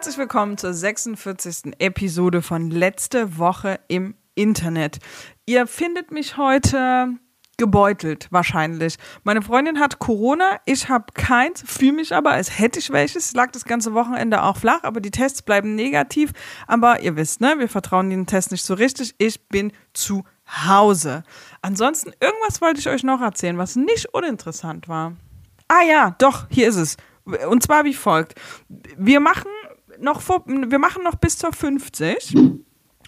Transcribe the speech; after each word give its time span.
Herzlich 0.00 0.16
willkommen 0.16 0.56
zur 0.56 0.72
46. 0.72 1.74
Episode 1.78 2.40
von 2.40 2.70
Letzte 2.70 3.36
Woche 3.36 3.80
im 3.86 4.14
Internet. 4.34 4.98
Ihr 5.44 5.66
findet 5.66 6.10
mich 6.10 6.38
heute 6.38 7.18
gebeutelt, 7.58 8.28
wahrscheinlich. 8.30 8.96
Meine 9.24 9.42
Freundin 9.42 9.78
hat 9.78 9.98
Corona, 9.98 10.58
ich 10.64 10.88
habe 10.88 11.12
keins, 11.12 11.62
fühle 11.66 11.92
mich 11.92 12.14
aber, 12.14 12.30
als 12.30 12.58
hätte 12.58 12.78
ich 12.78 12.90
welches. 12.90 13.26
Es 13.26 13.34
lag 13.34 13.50
das 13.50 13.66
ganze 13.66 13.92
Wochenende 13.92 14.42
auch 14.42 14.56
flach, 14.56 14.84
aber 14.84 15.02
die 15.02 15.10
Tests 15.10 15.42
bleiben 15.42 15.74
negativ. 15.74 16.32
Aber 16.66 17.02
ihr 17.02 17.16
wisst, 17.16 17.42
ne, 17.42 17.56
wir 17.58 17.68
vertrauen 17.68 18.08
den 18.08 18.24
Test 18.24 18.52
nicht 18.52 18.64
so 18.64 18.72
richtig. 18.72 19.14
Ich 19.18 19.48
bin 19.48 19.70
zu 19.92 20.24
Hause. 20.66 21.24
Ansonsten, 21.60 22.14
irgendwas 22.20 22.62
wollte 22.62 22.80
ich 22.80 22.88
euch 22.88 23.02
noch 23.02 23.20
erzählen, 23.20 23.58
was 23.58 23.76
nicht 23.76 24.06
uninteressant 24.14 24.88
war. 24.88 25.14
Ah 25.68 25.82
ja, 25.86 26.16
doch, 26.18 26.46
hier 26.48 26.68
ist 26.68 26.76
es. 26.76 26.96
Und 27.48 27.62
zwar 27.62 27.84
wie 27.84 27.92
folgt. 27.92 28.40
Wir 28.96 29.20
machen 29.20 29.50
noch 30.00 30.20
vor, 30.20 30.44
wir 30.46 30.78
machen 30.78 31.02
noch 31.02 31.16
bis 31.16 31.38
zur 31.38 31.52
50. 31.52 32.34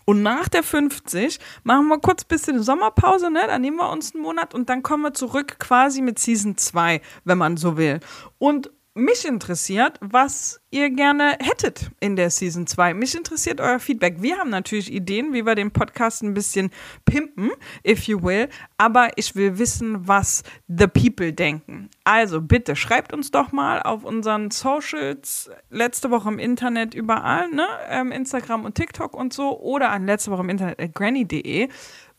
Und 0.04 0.22
nach 0.22 0.48
der 0.48 0.62
50 0.64 1.38
machen 1.62 1.86
wir 1.86 1.98
kurz 1.98 2.24
ein 2.24 2.28
bisschen 2.28 2.62
Sommerpause, 2.62 3.30
ne? 3.30 3.42
Dann 3.46 3.60
nehmen 3.62 3.76
wir 3.76 3.90
uns 3.90 4.14
einen 4.14 4.22
Monat 4.22 4.52
und 4.52 4.68
dann 4.68 4.82
kommen 4.82 5.04
wir 5.04 5.14
zurück 5.14 5.58
quasi 5.60 6.02
mit 6.02 6.18
Season 6.18 6.56
2, 6.56 7.00
wenn 7.24 7.38
man 7.38 7.56
so 7.56 7.76
will. 7.76 8.00
Und 8.38 8.70
mich 8.94 9.24
interessiert, 9.24 9.98
was 10.00 10.60
ihr 10.70 10.90
gerne 10.90 11.38
hättet 11.40 11.90
in 12.00 12.14
der 12.14 12.28
Season 12.28 12.66
2. 12.66 12.92
Mich 12.92 13.14
interessiert 13.14 13.60
euer 13.60 13.78
Feedback. 13.78 14.20
Wir 14.20 14.36
haben 14.38 14.50
natürlich 14.50 14.92
Ideen, 14.92 15.32
wie 15.32 15.46
wir 15.46 15.54
den 15.54 15.70
Podcast 15.70 16.22
ein 16.22 16.34
bisschen 16.34 16.70
pimpen, 17.06 17.52
if 17.86 18.02
you 18.02 18.22
will, 18.22 18.48
aber 18.82 19.10
ich 19.14 19.36
will 19.36 19.58
wissen, 19.58 20.08
was 20.08 20.42
the 20.66 20.88
people 20.88 21.32
denken. 21.32 21.88
Also 22.02 22.40
bitte 22.40 22.74
schreibt 22.74 23.12
uns 23.12 23.30
doch 23.30 23.52
mal 23.52 23.80
auf 23.80 24.02
unseren 24.02 24.50
Socials 24.50 25.52
letzte 25.70 26.10
Woche 26.10 26.30
im 26.30 26.40
Internet 26.40 26.92
überall, 26.92 27.48
ne? 27.50 27.64
Ähm, 27.88 28.10
Instagram 28.10 28.64
und 28.64 28.74
TikTok 28.74 29.14
und 29.14 29.32
so 29.32 29.56
oder 29.60 29.90
an 29.90 30.04
letzte 30.04 30.32
Woche 30.32 30.42
im 30.42 30.48
Internet 30.48 30.80
at 30.80 30.94
granny.de 30.96 31.68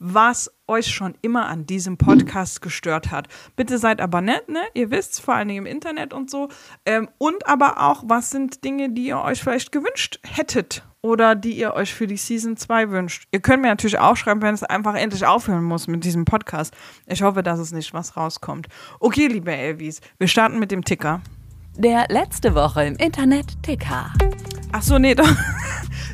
was 0.06 0.52
euch 0.68 0.88
schon 0.88 1.16
immer 1.22 1.48
an 1.48 1.66
diesem 1.66 1.98
Podcast 1.98 2.62
gestört 2.62 3.12
hat. 3.12 3.28
Bitte 3.56 3.78
seid 3.78 4.02
aber 4.02 4.20
nett, 4.20 4.50
ne? 4.50 4.62
Ihr 4.74 4.92
wisst, 4.92 5.22
vor 5.22 5.34
allen 5.36 5.48
Dingen 5.48 5.66
im 5.66 5.72
Internet 5.72 6.14
und 6.14 6.30
so. 6.30 6.50
Ähm, 6.86 7.10
und 7.20 7.48
aber 7.48 7.82
auch, 7.82 8.04
was 8.06 8.30
sind 8.30 8.66
Dinge, 8.66 8.90
die 8.90 9.06
ihr 9.08 9.20
euch 9.20 9.42
vielleicht 9.42 9.72
gewünscht 9.72 10.20
hättet 10.26 10.84
oder 11.04 11.36
die 11.36 11.52
ihr 11.52 11.74
euch 11.74 11.94
für 11.94 12.08
die 12.08 12.18
Season 12.18 12.56
2 12.56 12.90
wünscht. 12.90 13.28
Ihr 13.32 13.42
könnt 13.42 13.62
mir 13.62 13.68
natürlich 13.68 14.00
auch 14.00 14.16
schreiben, 14.16 14.42
wenn 14.42 14.56
es 14.56 14.64
einfach 14.64 14.96
endlich 14.96 15.26
aufhören 15.26 15.66
muss 15.66 15.88
mit 15.88 16.04
diesem 16.06 16.24
Podcast. 16.24 16.74
Ich 17.08 17.22
hoffe, 17.22 17.44
dass 17.44 17.60
es 17.60 17.74
nicht 17.74 17.94
was 17.94 18.16
rauskommt. 18.16 18.68
Okay, 19.02 19.28
liebe 19.28 19.52
Elvis, 19.52 20.00
wir 20.18 20.28
starten 20.28 20.60
mit 20.60 20.72
dem 20.72 20.84
Ticker. 20.86 21.22
Der 21.78 22.06
letzte 22.08 22.56
Woche 22.56 22.86
im 22.86 22.96
Internet 22.96 23.62
Ticker. 23.64 24.14
Ach 24.72 24.82
so, 24.82 24.98
nee, 24.98 25.14
doch, 25.16 25.30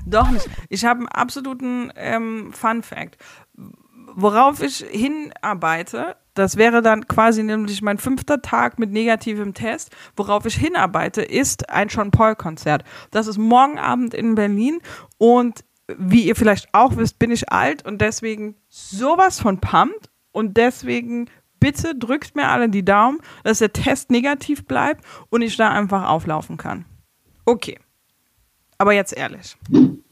doch 0.05 0.31
nicht. 0.31 0.49
Ich 0.69 0.83
habe 0.83 1.01
einen 1.01 1.09
absoluten 1.09 1.93
ähm, 1.95 2.51
Fun 2.51 2.81
Fact. 2.81 3.17
Worauf 4.15 4.63
ich 4.63 4.83
hinarbeite, 4.89 6.15
das 6.39 6.55
wäre 6.55 6.81
dann 6.81 7.05
quasi 7.07 7.43
nämlich 7.43 7.81
mein 7.81 7.97
fünfter 7.97 8.41
Tag 8.41 8.79
mit 8.79 8.91
negativem 8.91 9.53
Test. 9.53 9.91
Worauf 10.15 10.45
ich 10.45 10.55
hinarbeite, 10.55 11.21
ist 11.21 11.69
ein 11.69 11.89
Sean 11.89 12.11
Paul-Konzert. 12.11 12.85
Das 13.11 13.27
ist 13.27 13.37
morgen 13.37 13.77
Abend 13.77 14.13
in 14.13 14.35
Berlin 14.35 14.79
und 15.17 15.65
wie 15.97 16.23
ihr 16.23 16.37
vielleicht 16.37 16.69
auch 16.71 16.95
wisst, 16.95 17.19
bin 17.19 17.31
ich 17.31 17.51
alt 17.51 17.85
und 17.85 17.99
deswegen 17.99 18.55
sowas 18.69 19.41
von 19.41 19.59
pumped 19.59 20.09
und 20.31 20.55
deswegen 20.55 21.29
bitte 21.59 21.93
drückt 21.93 22.37
mir 22.37 22.47
alle 22.47 22.69
die 22.69 22.85
Daumen, 22.85 23.19
dass 23.43 23.59
der 23.59 23.73
Test 23.73 24.09
negativ 24.09 24.65
bleibt 24.65 25.03
und 25.29 25.41
ich 25.41 25.57
da 25.57 25.69
einfach 25.69 26.07
auflaufen 26.07 26.55
kann. 26.55 26.85
Okay. 27.43 27.77
Aber 28.77 28.93
jetzt 28.93 29.11
ehrlich. 29.11 29.57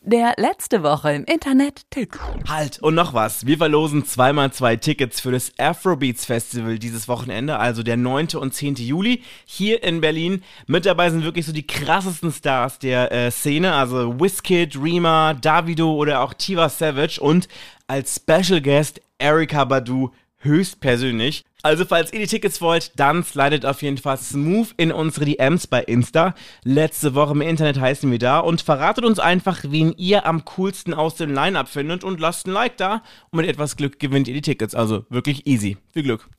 Der 0.10 0.36
letzte 0.38 0.84
Woche 0.84 1.12
im 1.12 1.26
Internet 1.26 1.82
Ticker. 1.90 2.22
Halt, 2.48 2.80
und 2.80 2.96
noch 2.96 3.14
was. 3.14 3.46
Wir 3.46 3.58
verlosen 3.58 4.06
zweimal 4.06 4.54
zwei 4.54 4.78
Tickets 4.78 5.20
für 5.20 5.34
das 5.34 5.52
Afrobeats 5.58 6.24
Festival 6.24 6.80
dieses 6.80 7.10
Wochenende, 7.10 7.60
also 7.60 7.84
der 7.84 7.98
9. 7.98 8.30
und 8.40 8.54
10. 8.54 8.76
Juli, 8.76 9.22
hier 9.44 9.84
in 9.84 10.00
Berlin. 10.00 10.44
Mit 10.66 10.86
dabei 10.86 11.10
sind 11.10 11.26
wirklich 11.26 11.46
so 11.46 11.52
die 11.52 11.68
krassesten 11.68 12.32
Stars 12.32 12.80
der 12.80 13.12
äh, 13.12 13.32
Szene, 13.32 13.74
also 13.74 14.18
Wizkid, 14.18 14.82
Rima, 14.82 15.34
Davido 15.34 15.94
oder 15.94 16.22
auch 16.22 16.34
Tiva 16.34 16.70
Savage 16.70 17.20
und 17.20 17.50
als 17.88 18.16
Special 18.16 18.62
Guest 18.62 19.02
Erika 19.20 19.66
Badu 19.66 20.12
höchstpersönlich. 20.40 21.44
Also 21.64 21.86
falls 21.86 22.14
ihr 22.14 22.20
die 22.20 22.28
Tickets 22.28 22.62
wollt, 22.62 22.98
dann 23.00 23.24
slidet 23.24 23.66
auf 23.66 23.82
jeden 23.82 23.98
Fall 23.98 24.18
smooth 24.18 24.70
in 24.78 24.92
unsere 24.92 25.26
DMs 25.26 25.68
bei 25.68 25.84
Insta. 25.84 26.36
Letzte 26.64 27.16
Woche 27.16 27.34
im 27.34 27.42
Internet 27.42 27.80
heißen 27.80 28.10
wir 28.10 28.20
da 28.20 28.40
und 28.40 28.62
verratet 28.62 29.04
uns 29.04 29.20
einfach, 29.20 29.60
wen 29.64 29.94
ihr 29.98 30.26
am 30.26 30.46
coolsten 30.46 30.94
aus 30.94 31.16
dem 31.16 31.34
Line-Up 31.34 31.68
findet 31.68 32.04
und 32.04 32.20
lasst 32.20 32.48
ein 32.48 32.52
Like 32.52 32.78
da 32.78 33.02
und 33.32 33.38
mit 33.38 33.48
etwas 33.48 33.76
Glück 33.76 34.00
gewinnt 34.00 34.28
ihr 34.28 34.34
die 34.34 34.42
Tickets. 34.42 34.76
Also 34.76 35.06
wirklich 35.10 35.48
easy. 35.48 35.78
Viel 35.94 36.04
Glück. 36.04 36.30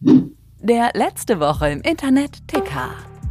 Der 0.61 0.91
letzte 0.95 1.41
Woche 1.41 1.69
im 1.69 1.83
Internet 1.83 2.47
Ticker. 2.49 2.91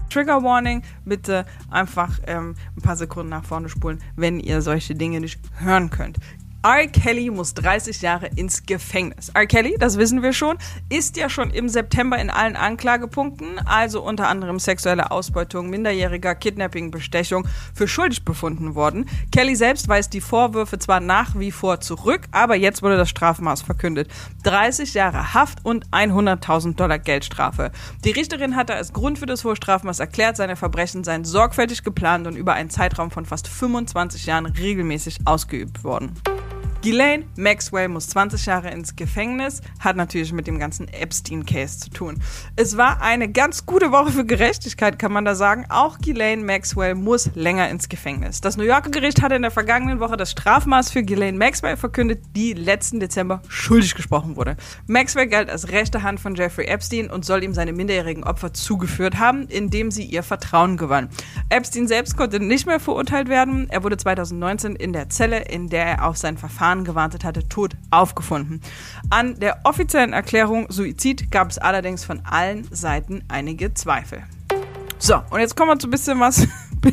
Trigger 0.09 0.41
Warning, 0.43 0.83
bitte 1.05 1.45
einfach 1.69 2.19
ähm, 2.27 2.55
ein 2.75 2.81
paar 2.81 2.95
Sekunden 2.95 3.29
nach 3.29 3.43
vorne 3.43 3.69
spulen, 3.69 4.01
wenn 4.15 4.39
ihr 4.39 4.61
solche 4.61 4.95
Dinge 4.95 5.19
nicht 5.19 5.39
hören 5.57 5.89
könnt. 5.89 6.17
R. 6.63 6.87
Kelly 6.87 7.29
muss 7.29 7.53
30 7.53 8.01
Jahre 8.01 8.27
ins 8.35 8.65
Gefängnis. 8.65 9.29
R. 9.29 9.45
Kelly, 9.45 9.75
das 9.79 9.97
wissen 9.97 10.23
wir 10.23 10.33
schon, 10.33 10.57
ist 10.89 11.15
ja 11.15 11.29
schon 11.29 11.51
im 11.51 11.69
September 11.69 12.17
in 12.17 12.29
allen 12.29 12.55
Anklagepunkten, 12.55 13.59
also 13.65 14.01
unter 14.01 14.27
anderem 14.27 14.59
sexuelle 14.59 15.11
Ausbeutung, 15.11 15.69
minderjähriger 15.69 16.35
Kidnapping, 16.35 16.91
Bestechung, 16.91 17.47
für 17.73 17.87
schuldig 17.87 18.25
befunden 18.25 18.75
worden. 18.75 19.07
Kelly 19.31 19.55
selbst 19.55 19.87
weist 19.87 20.13
die 20.13 20.21
Vorwürfe 20.21 20.79
zwar 20.79 20.99
nach 20.99 21.37
wie 21.37 21.51
vor 21.51 21.79
zurück, 21.79 22.21
aber 22.31 22.55
jetzt 22.55 22.81
wurde 22.81 22.97
das 22.97 23.09
Strafmaß 23.09 23.61
verkündet. 23.61 24.09
30 24.43 24.93
Jahre 24.93 25.33
Haft 25.33 25.63
und 25.63 25.87
100.000 25.91 26.75
Dollar 26.75 26.99
Geldstrafe. 26.99 27.71
Die 28.03 28.11
Richterin 28.11 28.55
hatte 28.55 28.73
als 28.73 28.93
Grund 28.93 29.19
für 29.19 29.25
das 29.25 29.45
hohe 29.45 29.55
Strafmaß 29.55 29.99
erklärt, 29.99 30.37
seine 30.37 30.55
Verbrechen 30.55 31.03
seien 31.03 31.23
sorgfältig 31.23 31.83
geplant 31.83 32.27
und 32.27 32.35
über 32.35 32.53
einen 32.53 32.69
Zeitraum 32.69 33.11
von 33.11 33.25
fast 33.25 33.47
25 33.47 34.25
Jahren 34.25 34.47
regelmäßig 34.47 35.19
ausgeübt 35.25 35.83
worden. 35.83 36.13
Ghislaine 36.81 37.25
Maxwell 37.35 37.87
muss 37.87 38.07
20 38.09 38.45
Jahre 38.45 38.69
ins 38.69 38.95
Gefängnis, 38.95 39.61
hat 39.79 39.95
natürlich 39.95 40.31
mit 40.31 40.45
dem 40.45 40.59
ganzen 40.59 40.87
Epstein-Case 40.87 41.79
zu 41.79 41.89
tun. 41.89 42.21
Es 42.55 42.77
war 42.77 43.01
eine 43.01 43.29
ganz 43.31 43.65
gute 43.65 43.91
Woche 43.91 44.11
für 44.11 44.25
Gerechtigkeit, 44.25 44.99
kann 44.99 45.11
man 45.11 45.25
da 45.25 45.33
sagen. 45.33 45.65
Auch 45.69 45.97
Ghislaine 45.97 46.43
Maxwell 46.43 46.93
muss 46.93 47.31
länger 47.33 47.67
ins 47.69 47.89
Gefängnis. 47.89 48.41
Das 48.41 48.57
New 48.57 48.63
Yorker 48.63 48.91
Gericht 48.91 49.23
hatte 49.23 49.35
in 49.35 49.41
der 49.41 49.51
vergangenen 49.51 49.99
Woche 49.99 50.17
das 50.17 50.31
Strafmaß 50.31 50.91
für 50.91 51.01
Ghislaine 51.01 51.37
Maxwell 51.37 51.77
verkündet, 51.77 52.21
die 52.35 52.53
letzten 52.53 52.99
Dezember 52.99 53.41
schuldig 53.47 53.95
gesprochen 53.95 54.35
wurde. 54.35 54.55
Maxwell 54.85 55.27
galt 55.27 55.49
als 55.49 55.69
rechte 55.69 56.03
Hand 56.03 56.19
von 56.19 56.35
Jeffrey 56.35 56.67
Epstein 56.67 57.09
und 57.09 57.25
soll 57.25 57.43
ihm 57.43 57.55
seine 57.55 57.73
minderjährigen 57.73 58.23
Opfer 58.23 58.53
zugeführt 58.53 59.17
haben, 59.17 59.47
indem 59.47 59.89
sie 59.89 60.05
ihr 60.05 60.21
Vertrauen 60.21 60.77
gewann. 60.77 61.09
Epstein 61.49 61.87
selbst 61.87 62.15
konnte 62.15 62.39
nicht 62.39 62.67
mehr 62.67 62.79
verurteilt 62.79 63.29
werden. 63.29 63.67
Er 63.71 63.83
wurde 63.83 63.97
2019 63.97 64.75
in 64.75 64.93
der 64.93 65.09
Zelle, 65.09 65.39
in 65.39 65.69
der 65.69 65.85
er 65.85 66.05
auf 66.05 66.17
sein 66.17 66.37
Verfahren 66.37 66.66
gewartet 66.75 67.23
hatte, 67.23 67.47
tot 67.47 67.73
aufgefunden. 67.91 68.61
An 69.09 69.39
der 69.39 69.61
offiziellen 69.63 70.13
Erklärung 70.13 70.67
Suizid 70.69 71.31
gab 71.31 71.49
es 71.49 71.57
allerdings 71.57 72.03
von 72.03 72.21
allen 72.25 72.67
Seiten 72.71 73.23
einige 73.27 73.73
Zweifel. 73.73 74.23
So, 74.99 75.21
und 75.29 75.39
jetzt 75.39 75.55
kommen 75.55 75.71
wir 75.71 75.79
zu 75.79 75.87
ein 75.87 75.91
bisschen 75.91 76.19
was 76.19 76.47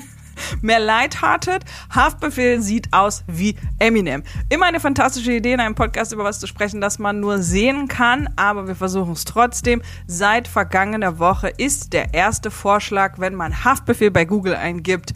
mehr 0.62 0.79
lighthearted. 0.79 1.65
Haftbefehl 1.91 2.61
sieht 2.61 2.93
aus 2.93 3.25
wie 3.26 3.56
Eminem. 3.79 4.23
Immer 4.49 4.67
eine 4.67 4.81
fantastische 4.81 5.32
Idee, 5.32 5.55
in 5.55 5.61
einem 5.61 5.75
Podcast 5.75 6.12
über 6.12 6.25
was 6.25 6.41
zu 6.41 6.47
sprechen, 6.47 6.81
das 6.81 6.99
man 6.99 7.20
nur 7.20 7.38
sehen 7.38 7.88
kann, 7.88 8.29
aber 8.37 8.67
wir 8.67 8.77
versuchen 8.77 9.12
es 9.12 9.25
trotzdem. 9.25 9.82
Seit 10.06 10.49
vergangener 10.49 11.19
Woche 11.19 11.49
ist 11.49 11.93
der 11.93 12.15
erste 12.15 12.50
Vorschlag, 12.50 13.19
wenn 13.19 13.35
man 13.35 13.65
Haftbefehl 13.65 14.11
bei 14.11 14.25
Google 14.25 14.55
eingibt, 14.55 15.15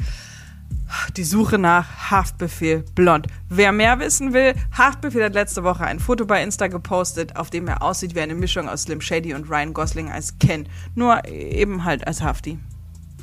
Die 1.17 1.25
Suche 1.25 1.59
nach 1.59 2.11
Haftbefehl 2.11 2.85
blond. 2.95 3.27
Wer 3.49 3.73
mehr 3.73 3.99
wissen 3.99 4.33
will, 4.33 4.55
Haftbefehl 4.77 5.25
hat 5.25 5.35
letzte 5.35 5.65
Woche 5.65 5.85
ein 5.85 6.01
Foto 6.01 6.27
bei 6.27 6.43
Insta 6.43 6.69
gepostet, 6.69 7.37
auf 7.37 7.51
dem 7.51 7.69
er 7.69 7.83
aussieht 7.83 8.15
wie 8.15 8.21
eine 8.21 8.35
Mischung 8.35 8.69
aus 8.69 8.83
Slim 8.83 9.01
Shady 9.01 9.35
und 9.35 9.51
Ryan 9.51 9.75
Gosling 9.75 10.11
als 10.11 10.39
Ken. 10.39 10.69
Nur 10.95 11.25
eben 11.27 11.85
halt 11.85 12.07
als 12.07 12.23
Hafti. 12.23 12.59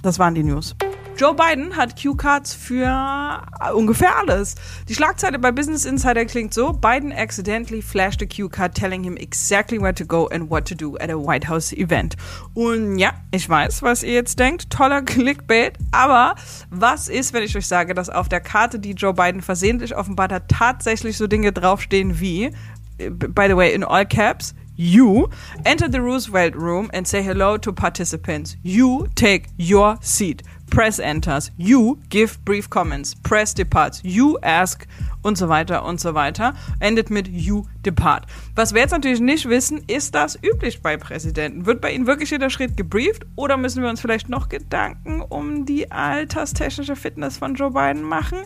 Das 0.01 0.19
waren 0.19 0.35
die 0.35 0.43
News. 0.43 0.75
Joe 1.17 1.33
Biden 1.33 1.77
hat 1.77 2.01
Q-Cards 2.01 2.53
für 2.53 3.41
ungefähr 3.73 4.17
alles. 4.17 4.55
Die 4.89 4.95
Schlagzeile 4.95 5.39
bei 5.39 5.53
Business 5.53 5.85
Insider 5.85 6.25
klingt 6.25 6.53
so: 6.53 6.73
Biden 6.73 7.13
accidentally 7.13 7.81
flashed 7.81 8.21
a 8.21 8.25
Q-Card 8.25 8.75
telling 8.75 9.01
him 9.01 9.15
exactly 9.15 9.79
where 9.79 9.93
to 9.93 10.05
go 10.05 10.27
and 10.27 10.49
what 10.49 10.67
to 10.67 10.75
do 10.75 10.97
at 10.97 11.09
a 11.09 11.15
White 11.15 11.47
House 11.47 11.71
event. 11.71 12.17
Und 12.53 12.97
ja, 12.97 13.13
ich 13.31 13.47
weiß, 13.47 13.81
was 13.81 14.03
ihr 14.03 14.13
jetzt 14.13 14.39
denkt. 14.39 14.69
Toller 14.69 15.01
Clickbait. 15.05 15.77
Aber 15.91 16.35
was 16.69 17.07
ist, 17.07 17.31
wenn 17.31 17.43
ich 17.43 17.55
euch 17.55 17.67
sage, 17.67 17.93
dass 17.93 18.09
auf 18.09 18.27
der 18.27 18.41
Karte, 18.41 18.79
die 18.79 18.91
Joe 18.91 19.13
Biden 19.13 19.41
versehentlich 19.41 19.95
offenbart 19.95 20.33
hat, 20.33 20.49
tatsächlich 20.49 21.15
so 21.15 21.27
Dinge 21.27 21.53
draufstehen 21.53 22.19
wie, 22.19 22.51
by 22.97 23.47
the 23.47 23.55
way, 23.55 23.73
in 23.73 23.85
all 23.85 24.05
caps, 24.05 24.53
You 24.77 25.29
enter 25.63 25.87
the 25.87 26.01
Roosevelt 26.01 26.53
room 26.53 26.89
and 26.93 27.07
say 27.07 27.21
hello 27.21 27.57
to 27.57 27.71
participants. 27.71 28.57
You 28.61 29.07
take 29.15 29.47
your 29.57 29.97
seat. 30.01 30.43
Press 30.69 30.99
enters. 30.99 31.51
You 31.57 31.97
give 32.09 32.37
brief 32.43 32.69
comments. 32.69 33.15
Press 33.23 33.53
departs. 33.53 34.01
You 34.03 34.37
ask 34.41 34.87
und 35.21 35.37
so 35.37 35.49
weiter 35.49 35.85
und 35.85 35.99
so 35.99 36.13
weiter. 36.13 36.53
Endet 36.79 37.09
mit 37.09 37.27
You 37.27 37.65
depart. 37.85 38.25
Was 38.55 38.73
wir 38.73 38.81
jetzt 38.81 38.91
natürlich 38.91 39.19
nicht 39.19 39.47
wissen, 39.47 39.83
ist 39.87 40.15
das 40.15 40.37
üblich 40.41 40.81
bei 40.81 40.97
Präsidenten? 40.97 41.65
Wird 41.65 41.81
bei 41.81 41.91
ihnen 41.91 42.07
wirklich 42.07 42.31
jeder 42.31 42.49
Schritt 42.49 42.77
gebrieft 42.77 43.25
oder 43.35 43.57
müssen 43.57 43.81
wir 43.81 43.89
uns 43.89 44.01
vielleicht 44.01 44.29
noch 44.29 44.49
Gedanken 44.49 45.21
um 45.21 45.65
die 45.65 45.91
alterstechnische 45.91 46.95
Fitness 46.95 47.37
von 47.37 47.55
Joe 47.55 47.71
Biden 47.71 48.03
machen? 48.03 48.39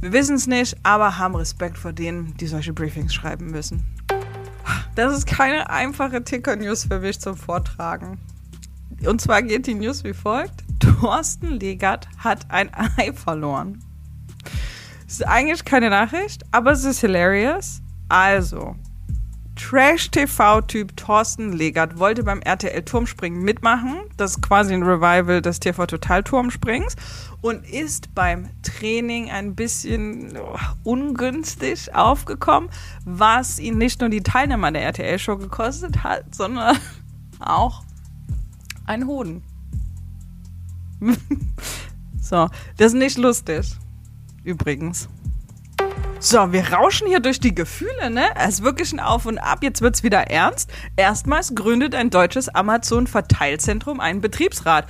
Wir 0.00 0.12
wissen 0.12 0.36
es 0.36 0.46
nicht, 0.46 0.76
aber 0.82 1.18
haben 1.18 1.34
Respekt 1.36 1.78
vor 1.78 1.92
denen, 1.92 2.36
die 2.36 2.46
solche 2.46 2.72
Briefings 2.72 3.14
schreiben 3.14 3.50
müssen. 3.50 3.84
Das 4.94 5.16
ist 5.16 5.26
keine 5.26 5.70
einfache 5.70 6.22
Ticker-News 6.22 6.84
für 6.84 7.00
mich 7.00 7.18
zum 7.18 7.36
Vortragen. 7.36 8.18
Und 9.06 9.20
zwar 9.20 9.42
geht 9.42 9.66
die 9.66 9.74
News 9.74 10.04
wie 10.04 10.12
folgt. 10.12 10.61
Thorsten 10.82 11.60
Legert 11.60 12.08
hat 12.18 12.50
ein 12.50 12.70
Ei 12.96 13.12
verloren. 13.12 13.78
Das 15.04 15.14
ist 15.20 15.26
eigentlich 15.26 15.64
keine 15.64 15.90
Nachricht, 15.90 16.42
aber 16.50 16.72
es 16.72 16.84
ist 16.84 17.00
hilarious. 17.00 17.82
Also, 18.08 18.74
Trash-TV-Typ 19.54 20.96
Thorsten 20.96 21.52
Legert 21.52 21.98
wollte 21.98 22.24
beim 22.24 22.40
RTL 22.40 22.82
Turmspringen 22.82 23.42
mitmachen. 23.42 24.00
Das 24.16 24.32
ist 24.32 24.42
quasi 24.42 24.74
ein 24.74 24.82
Revival 24.82 25.40
des 25.40 25.60
TV 25.60 25.86
Total 25.86 26.22
Turmsprings 26.22 26.96
und 27.42 27.64
ist 27.68 28.14
beim 28.14 28.48
Training 28.62 29.30
ein 29.30 29.54
bisschen 29.54 30.36
oh, 30.36 30.58
ungünstig 30.82 31.94
aufgekommen, 31.94 32.70
was 33.04 33.58
ihn 33.58 33.78
nicht 33.78 34.00
nur 34.00 34.08
die 34.08 34.22
Teilnehmer 34.22 34.72
der 34.72 34.82
RTL-Show 34.82 35.36
gekostet 35.36 36.02
hat, 36.02 36.34
sondern 36.34 36.76
auch 37.38 37.82
ein 38.86 39.06
Hoden. 39.06 39.42
So, 42.20 42.48
das 42.76 42.92
ist 42.92 42.98
nicht 42.98 43.18
lustig. 43.18 43.66
Übrigens. 44.44 45.08
So, 46.24 46.52
wir 46.52 46.72
rauschen 46.72 47.08
hier 47.08 47.18
durch 47.18 47.40
die 47.40 47.52
Gefühle, 47.52 48.08
ne? 48.08 48.26
Es 48.36 48.54
ist 48.54 48.62
wirklich 48.62 48.92
ein 48.92 49.00
Auf 49.00 49.26
und 49.26 49.38
Ab. 49.38 49.58
Jetzt 49.62 49.82
wird's 49.82 50.04
wieder 50.04 50.30
ernst. 50.30 50.70
Erstmals 50.94 51.56
gründet 51.56 51.96
ein 51.96 52.10
deutsches 52.10 52.48
Amazon-Verteilzentrum 52.48 53.98
einen 53.98 54.20
Betriebsrat. 54.20 54.86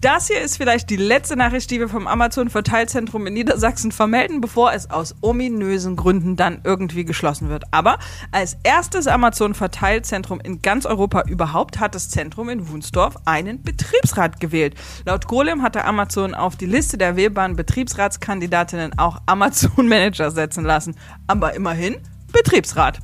Das 0.00 0.28
hier 0.28 0.40
ist 0.40 0.58
vielleicht 0.58 0.88
die 0.88 0.96
letzte 0.96 1.34
Nachricht, 1.34 1.72
die 1.72 1.80
wir 1.80 1.88
vom 1.88 2.06
Amazon-Verteilzentrum 2.06 3.26
in 3.26 3.34
Niedersachsen 3.34 3.90
vermelden, 3.90 4.40
bevor 4.40 4.74
es 4.74 4.88
aus 4.88 5.16
ominösen 5.22 5.96
Gründen 5.96 6.36
dann 6.36 6.60
irgendwie 6.62 7.04
geschlossen 7.04 7.48
wird. 7.48 7.64
Aber 7.72 7.98
als 8.30 8.56
erstes 8.62 9.08
Amazon-Verteilzentrum 9.08 10.38
in 10.38 10.62
ganz 10.62 10.86
Europa 10.86 11.22
überhaupt 11.22 11.80
hat 11.80 11.96
das 11.96 12.10
Zentrum 12.10 12.48
in 12.48 12.68
Wunsdorf 12.68 13.16
einen 13.24 13.60
Betriebsrat 13.60 14.38
gewählt. 14.38 14.76
Laut 15.04 15.26
Golem 15.26 15.62
hatte 15.62 15.84
Amazon 15.84 16.32
auf 16.32 16.54
die 16.54 16.66
Liste 16.66 16.96
der 16.96 17.16
wählbaren 17.16 17.56
Betriebsratskandidatinnen 17.56 18.96
auch 19.00 19.20
Amazon-Manager 19.26 20.30
setzen 20.30 20.62
lassen 20.62 20.75
lassen. 20.76 20.94
Aber 21.26 21.54
immerhin 21.54 21.96
Betriebsrat. 22.32 22.98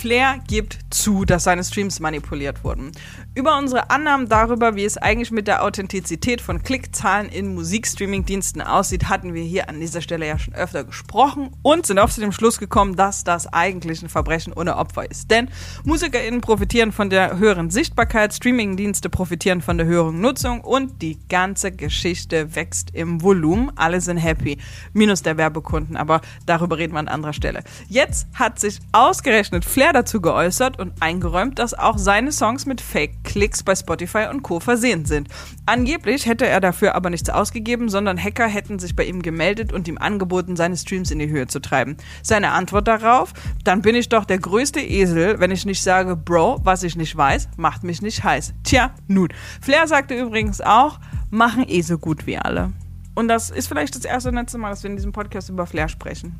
Flair 0.00 0.38
gibt 0.48 0.78
zu, 0.88 1.26
dass 1.26 1.44
seine 1.44 1.62
Streams 1.62 2.00
manipuliert 2.00 2.64
wurden. 2.64 2.90
Über 3.34 3.58
unsere 3.58 3.90
Annahmen 3.90 4.30
darüber, 4.30 4.74
wie 4.74 4.86
es 4.86 4.96
eigentlich 4.96 5.30
mit 5.30 5.46
der 5.46 5.62
Authentizität 5.62 6.40
von 6.40 6.62
Klickzahlen 6.62 7.28
in 7.28 7.54
Musikstreaming-Diensten 7.54 8.62
aussieht, 8.62 9.10
hatten 9.10 9.34
wir 9.34 9.42
hier 9.42 9.68
an 9.68 9.78
dieser 9.78 10.00
Stelle 10.00 10.26
ja 10.26 10.38
schon 10.38 10.54
öfter 10.54 10.84
gesprochen 10.84 11.50
und 11.60 11.84
sind 11.84 11.98
auch 11.98 12.08
zu 12.08 12.22
dem 12.22 12.32
Schluss 12.32 12.58
gekommen, 12.58 12.96
dass 12.96 13.24
das 13.24 13.46
eigentlich 13.52 14.02
ein 14.02 14.08
Verbrechen 14.08 14.54
ohne 14.54 14.78
Opfer 14.78 15.10
ist. 15.10 15.30
Denn 15.30 15.50
MusikerInnen 15.84 16.40
profitieren 16.40 16.92
von 16.92 17.10
der 17.10 17.36
höheren 17.36 17.68
Sichtbarkeit, 17.68 18.32
Streaming-Dienste 18.32 19.10
profitieren 19.10 19.60
von 19.60 19.76
der 19.76 19.86
höheren 19.86 20.18
Nutzung 20.18 20.62
und 20.62 21.02
die 21.02 21.18
ganze 21.28 21.72
Geschichte 21.72 22.54
wächst 22.54 22.94
im 22.94 23.20
Volumen. 23.20 23.70
Alle 23.76 24.00
sind 24.00 24.16
happy. 24.16 24.56
Minus 24.94 25.22
der 25.22 25.36
Werbekunden, 25.36 25.98
aber 25.98 26.22
darüber 26.46 26.78
reden 26.78 26.94
wir 26.94 27.00
an 27.00 27.08
anderer 27.08 27.34
Stelle. 27.34 27.62
Jetzt 27.90 28.28
hat 28.32 28.58
sich 28.58 28.78
ausgerechnet 28.92 29.66
Flair 29.66 29.89
dazu 29.92 30.20
geäußert 30.20 30.78
und 30.78 30.92
eingeräumt, 31.00 31.58
dass 31.58 31.74
auch 31.74 31.98
seine 31.98 32.32
Songs 32.32 32.66
mit 32.66 32.80
Fake 32.80 33.24
Klicks 33.24 33.62
bei 33.62 33.74
Spotify 33.74 34.26
und 34.30 34.42
Co. 34.42 34.60
versehen 34.60 35.04
sind. 35.04 35.28
Angeblich 35.66 36.26
hätte 36.26 36.46
er 36.46 36.60
dafür 36.60 36.94
aber 36.94 37.10
nichts 37.10 37.30
ausgegeben, 37.30 37.88
sondern 37.88 38.22
Hacker 38.22 38.46
hätten 38.46 38.78
sich 38.78 38.96
bei 38.96 39.04
ihm 39.04 39.22
gemeldet 39.22 39.72
und 39.72 39.88
ihm 39.88 39.98
angeboten, 39.98 40.56
seine 40.56 40.76
Streams 40.76 41.10
in 41.10 41.18
die 41.18 41.28
Höhe 41.28 41.46
zu 41.46 41.60
treiben. 41.60 41.96
Seine 42.22 42.52
Antwort 42.52 42.88
darauf, 42.88 43.32
dann 43.64 43.82
bin 43.82 43.94
ich 43.94 44.08
doch 44.08 44.24
der 44.24 44.38
größte 44.38 44.80
Esel, 44.80 45.40
wenn 45.40 45.50
ich 45.50 45.66
nicht 45.66 45.82
sage, 45.82 46.16
Bro, 46.16 46.60
was 46.64 46.82
ich 46.82 46.96
nicht 46.96 47.16
weiß, 47.16 47.48
macht 47.56 47.84
mich 47.84 48.02
nicht 48.02 48.24
heiß. 48.24 48.54
Tja, 48.64 48.90
nun. 49.06 49.28
Flair 49.60 49.86
sagte 49.86 50.18
übrigens 50.18 50.60
auch, 50.60 50.98
machen 51.30 51.64
eh 51.68 51.82
so 51.82 51.98
gut 51.98 52.26
wie 52.26 52.38
alle. 52.38 52.72
Und 53.14 53.28
das 53.28 53.50
ist 53.50 53.66
vielleicht 53.66 53.94
das 53.96 54.04
erste 54.04 54.30
und 54.30 54.36
letzte 54.36 54.58
Mal, 54.58 54.70
dass 54.70 54.82
wir 54.82 54.90
in 54.90 54.96
diesem 54.96 55.12
Podcast 55.12 55.48
über 55.48 55.66
Flair 55.66 55.88
sprechen. 55.88 56.38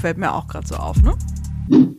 Fällt 0.00 0.16
mir 0.16 0.32
auch 0.32 0.46
gerade 0.46 0.66
so 0.66 0.76
auf, 0.76 1.02
ne? 1.02 1.16
Mm-hmm. 1.70 1.97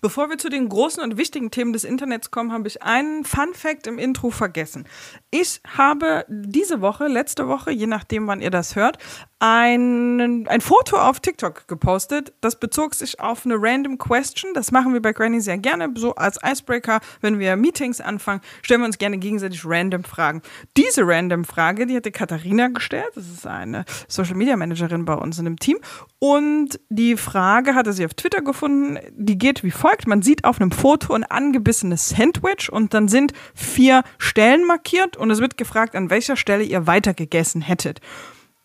Bevor 0.00 0.30
wir 0.30 0.38
zu 0.38 0.48
den 0.48 0.68
großen 0.68 1.02
und 1.02 1.18
wichtigen 1.18 1.50
Themen 1.50 1.72
des 1.72 1.84
Internets 1.84 2.30
kommen, 2.30 2.52
habe 2.52 2.68
ich 2.68 2.82
einen 2.82 3.24
Fun 3.24 3.52
Fact 3.52 3.86
im 3.86 3.98
Intro 3.98 4.30
vergessen. 4.30 4.86
Ich 5.30 5.60
habe 5.76 6.24
diese 6.28 6.80
Woche, 6.80 7.06
letzte 7.06 7.48
Woche, 7.48 7.70
je 7.70 7.86
nachdem, 7.86 8.26
wann 8.26 8.40
ihr 8.40 8.50
das 8.50 8.76
hört, 8.76 8.98
ein, 9.40 10.46
ein 10.48 10.60
Foto 10.60 10.96
auf 10.98 11.20
TikTok 11.20 11.66
gepostet. 11.66 12.32
Das 12.40 12.60
bezog 12.60 12.94
sich 12.94 13.20
auf 13.20 13.46
eine 13.46 13.56
random 13.58 13.96
question. 13.96 14.52
Das 14.54 14.70
machen 14.70 14.92
wir 14.92 15.00
bei 15.00 15.12
Granny 15.12 15.40
sehr 15.40 15.56
gerne. 15.56 15.88
So 15.96 16.14
als 16.14 16.38
Icebreaker, 16.42 17.00
wenn 17.22 17.38
wir 17.38 17.56
Meetings 17.56 18.02
anfangen, 18.02 18.42
stellen 18.62 18.82
wir 18.82 18.86
uns 18.86 18.98
gerne 18.98 19.16
gegenseitig 19.16 19.62
random 19.64 20.04
Fragen. 20.04 20.42
Diese 20.76 21.06
random 21.06 21.44
Frage, 21.44 21.86
die 21.86 21.96
hatte 21.96 22.12
Katharina 22.12 22.68
gestellt. 22.68 23.10
Das 23.14 23.28
ist 23.28 23.46
eine 23.46 23.86
Social 24.08 24.34
Media 24.34 24.56
Managerin 24.56 25.06
bei 25.06 25.14
uns 25.14 25.38
in 25.38 25.46
dem 25.46 25.58
Team. 25.58 25.78
Und 26.18 26.78
die 26.90 27.16
Frage 27.16 27.74
hatte 27.74 27.94
sie 27.94 28.04
auf 28.04 28.12
Twitter 28.12 28.42
gefunden. 28.42 28.98
Die 29.12 29.38
geht 29.38 29.64
wie 29.64 29.70
folgt. 29.70 29.89
Man 30.06 30.22
sieht 30.22 30.44
auf 30.44 30.60
einem 30.60 30.72
Foto 30.72 31.14
ein 31.14 31.24
angebissenes 31.24 32.10
Sandwich 32.10 32.70
und 32.70 32.94
dann 32.94 33.08
sind 33.08 33.32
vier 33.54 34.02
Stellen 34.18 34.66
markiert 34.66 35.16
und 35.16 35.30
es 35.30 35.40
wird 35.40 35.56
gefragt, 35.56 35.96
an 35.96 36.10
welcher 36.10 36.36
Stelle 36.36 36.64
ihr 36.64 36.86
weiter 36.86 37.14
gegessen 37.14 37.60
hättet. 37.60 38.00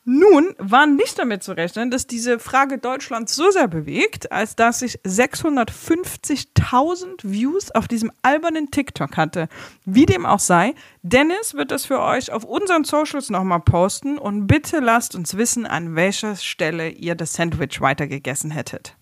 Nun 0.07 0.53
war 0.59 0.85
nicht 0.85 1.17
damit 1.17 1.41
zu 1.41 1.53
rechnen, 1.53 1.89
dass 1.89 2.05
diese 2.05 2.37
Frage 2.37 2.77
Deutschland 2.77 3.27
so 3.27 3.49
sehr 3.49 3.67
bewegt, 3.67 4.31
als 4.31 4.55
dass 4.55 4.83
ich 4.83 5.01
650.000 5.01 7.23
Views 7.23 7.71
auf 7.71 7.87
diesem 7.87 8.11
albernen 8.21 8.69
TikTok 8.69 9.17
hatte. 9.17 9.49
Wie 9.83 10.05
dem 10.05 10.27
auch 10.27 10.37
sei, 10.37 10.75
Dennis 11.01 11.55
wird 11.55 11.71
das 11.71 11.87
für 11.87 12.01
euch 12.01 12.31
auf 12.31 12.43
unseren 12.43 12.83
Socials 12.83 13.31
nochmal 13.31 13.61
posten 13.61 14.19
und 14.19 14.45
bitte 14.45 14.79
lasst 14.79 15.15
uns 15.15 15.37
wissen, 15.37 15.65
an 15.65 15.95
welcher 15.95 16.35
Stelle 16.35 16.89
ihr 16.89 17.15
das 17.15 17.33
Sandwich 17.33 17.81
weitergegessen 17.81 18.51
hättet. 18.51 18.95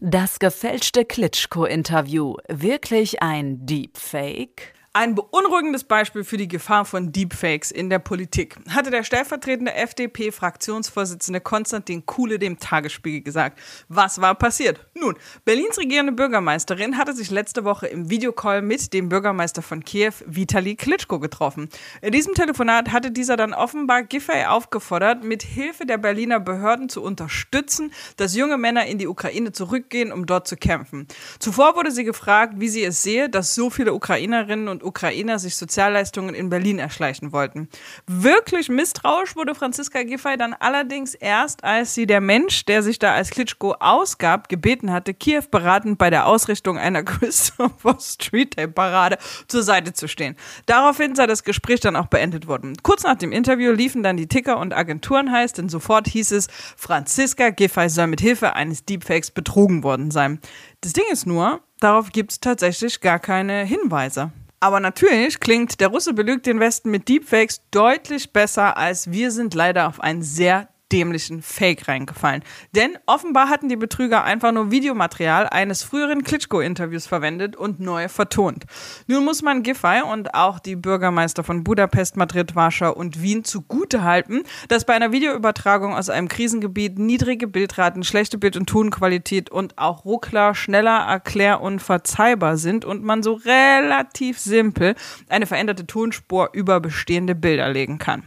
Das 0.00 0.38
gefälschte 0.38 1.04
Klitschko-Interview. 1.04 2.36
Wirklich 2.48 3.20
ein 3.20 3.66
Deepfake? 3.66 4.72
Ein 4.98 5.14
beunruhigendes 5.14 5.84
Beispiel 5.84 6.24
für 6.24 6.38
die 6.38 6.48
Gefahr 6.48 6.84
von 6.84 7.12
Deepfakes 7.12 7.70
in 7.70 7.88
der 7.88 8.00
Politik 8.00 8.56
hatte 8.68 8.90
der 8.90 9.04
stellvertretende 9.04 9.72
FDP-Fraktionsvorsitzende 9.72 11.40
Konstantin 11.40 12.04
Kuhle 12.04 12.40
dem 12.40 12.58
Tagesspiegel 12.58 13.20
gesagt. 13.20 13.60
Was 13.86 14.20
war 14.20 14.34
passiert? 14.34 14.84
Nun, 14.94 15.14
Berlins 15.44 15.78
regierende 15.78 16.10
Bürgermeisterin 16.10 16.98
hatte 16.98 17.12
sich 17.12 17.30
letzte 17.30 17.62
Woche 17.62 17.86
im 17.86 18.10
Videocall 18.10 18.60
mit 18.60 18.92
dem 18.92 19.08
Bürgermeister 19.08 19.62
von 19.62 19.84
Kiew, 19.84 20.14
Vitali 20.26 20.74
Klitschko, 20.74 21.20
getroffen. 21.20 21.68
In 22.02 22.10
diesem 22.10 22.34
Telefonat 22.34 22.90
hatte 22.90 23.12
dieser 23.12 23.36
dann 23.36 23.54
offenbar 23.54 24.02
Giffey 24.02 24.46
aufgefordert, 24.46 25.22
mit 25.22 25.44
Hilfe 25.44 25.86
der 25.86 25.98
Berliner 25.98 26.40
Behörden 26.40 26.88
zu 26.88 27.04
unterstützen, 27.04 27.92
dass 28.16 28.34
junge 28.34 28.58
Männer 28.58 28.86
in 28.86 28.98
die 28.98 29.06
Ukraine 29.06 29.52
zurückgehen, 29.52 30.10
um 30.10 30.26
dort 30.26 30.48
zu 30.48 30.56
kämpfen. 30.56 31.06
Zuvor 31.38 31.76
wurde 31.76 31.92
sie 31.92 32.02
gefragt, 32.02 32.54
wie 32.56 32.68
sie 32.68 32.82
es 32.82 33.04
sehe, 33.04 33.28
dass 33.28 33.54
so 33.54 33.70
viele 33.70 33.94
Ukrainerinnen 33.94 34.66
und 34.66 34.87
Ukrainer 34.88 35.38
sich 35.38 35.56
Sozialleistungen 35.56 36.34
in 36.34 36.48
Berlin 36.48 36.78
erschleichen 36.78 37.32
wollten. 37.32 37.68
Wirklich 38.06 38.68
misstrauisch 38.68 39.36
wurde 39.36 39.54
Franziska 39.54 40.02
Giffey 40.02 40.36
dann 40.36 40.54
allerdings 40.54 41.14
erst, 41.14 41.62
als 41.62 41.94
sie 41.94 42.06
der 42.06 42.20
Mensch, 42.20 42.64
der 42.64 42.82
sich 42.82 42.98
da 42.98 43.14
als 43.14 43.30
Klitschko 43.30 43.74
ausgab, 43.78 44.48
gebeten 44.48 44.90
hatte, 44.90 45.14
Kiew 45.14 45.44
beratend 45.50 45.98
bei 45.98 46.10
der 46.10 46.26
Ausrichtung 46.26 46.78
einer 46.78 47.02
Christopher 47.04 47.98
Street 48.00 48.56
Day 48.56 48.66
Parade 48.66 49.18
zur 49.46 49.62
Seite 49.62 49.92
zu 49.92 50.08
stehen. 50.08 50.36
Daraufhin 50.66 51.14
sei 51.14 51.26
das 51.26 51.44
Gespräch 51.44 51.80
dann 51.80 51.96
auch 51.96 52.06
beendet 52.06 52.46
worden. 52.48 52.76
Kurz 52.82 53.02
nach 53.02 53.16
dem 53.16 53.32
Interview 53.32 53.72
liefen 53.72 54.02
dann 54.02 54.16
die 54.16 54.26
Ticker 54.26 54.58
und 54.58 54.74
Agenturen 54.74 55.30
heiß, 55.30 55.52
denn 55.52 55.68
sofort 55.68 56.08
hieß 56.08 56.32
es, 56.32 56.48
Franziska 56.76 57.50
Giffey 57.50 57.88
soll 57.88 58.06
mit 58.06 58.20
Hilfe 58.20 58.54
eines 58.54 58.84
Deepfakes 58.84 59.30
betrogen 59.30 59.82
worden 59.82 60.10
sein. 60.10 60.40
Das 60.80 60.92
Ding 60.92 61.04
ist 61.10 61.26
nur, 61.26 61.60
darauf 61.80 62.10
gibt 62.10 62.32
es 62.32 62.40
tatsächlich 62.40 63.00
gar 63.00 63.18
keine 63.18 63.64
Hinweise. 63.64 64.32
Aber 64.60 64.80
natürlich 64.80 65.38
klingt 65.38 65.80
der 65.80 65.88
Russe 65.88 66.14
belügt 66.14 66.46
den 66.46 66.58
Westen 66.58 66.90
mit 66.90 67.08
Deepfakes 67.08 67.62
deutlich 67.70 68.32
besser 68.32 68.76
als 68.76 69.10
wir 69.12 69.30
sind 69.30 69.54
leider 69.54 69.86
auf 69.86 70.00
einen 70.00 70.22
sehr 70.22 70.68
dämlichen 70.92 71.42
Fake 71.42 71.88
reingefallen. 71.88 72.42
Denn 72.74 72.98
offenbar 73.06 73.48
hatten 73.48 73.68
die 73.68 73.76
Betrüger 73.76 74.24
einfach 74.24 74.52
nur 74.52 74.70
Videomaterial 74.70 75.48
eines 75.48 75.82
früheren 75.82 76.22
Klitschko-Interviews 76.22 77.06
verwendet 77.06 77.56
und 77.56 77.80
neu 77.80 78.08
vertont. 78.08 78.64
Nun 79.06 79.24
muss 79.24 79.42
man 79.42 79.62
Giffey 79.62 80.02
und 80.02 80.34
auch 80.34 80.58
die 80.58 80.76
Bürgermeister 80.76 81.44
von 81.44 81.64
Budapest, 81.64 82.16
Madrid, 82.16 82.54
Warschau 82.54 82.92
und 82.92 83.22
Wien 83.22 83.44
zugutehalten, 83.44 84.42
dass 84.68 84.84
bei 84.84 84.94
einer 84.94 85.12
Videoübertragung 85.12 85.94
aus 85.94 86.10
einem 86.10 86.28
Krisengebiet 86.28 86.98
niedrige 86.98 87.46
Bildraten, 87.46 88.02
schlechte 88.02 88.38
Bild- 88.38 88.56
und 88.56 88.68
Tonqualität 88.68 89.50
und 89.50 89.78
auch 89.78 90.04
Ruckler 90.04 90.54
schneller 90.54 90.98
erklär- 91.06 91.60
und 91.60 91.80
verzeihbar 91.80 92.56
sind 92.56 92.84
und 92.84 93.02
man 93.02 93.22
so 93.22 93.34
relativ 93.34 94.38
simpel 94.38 94.94
eine 95.28 95.46
veränderte 95.46 95.86
Tonspur 95.86 96.50
über 96.52 96.80
bestehende 96.80 97.34
Bilder 97.34 97.68
legen 97.68 97.98
kann. 97.98 98.24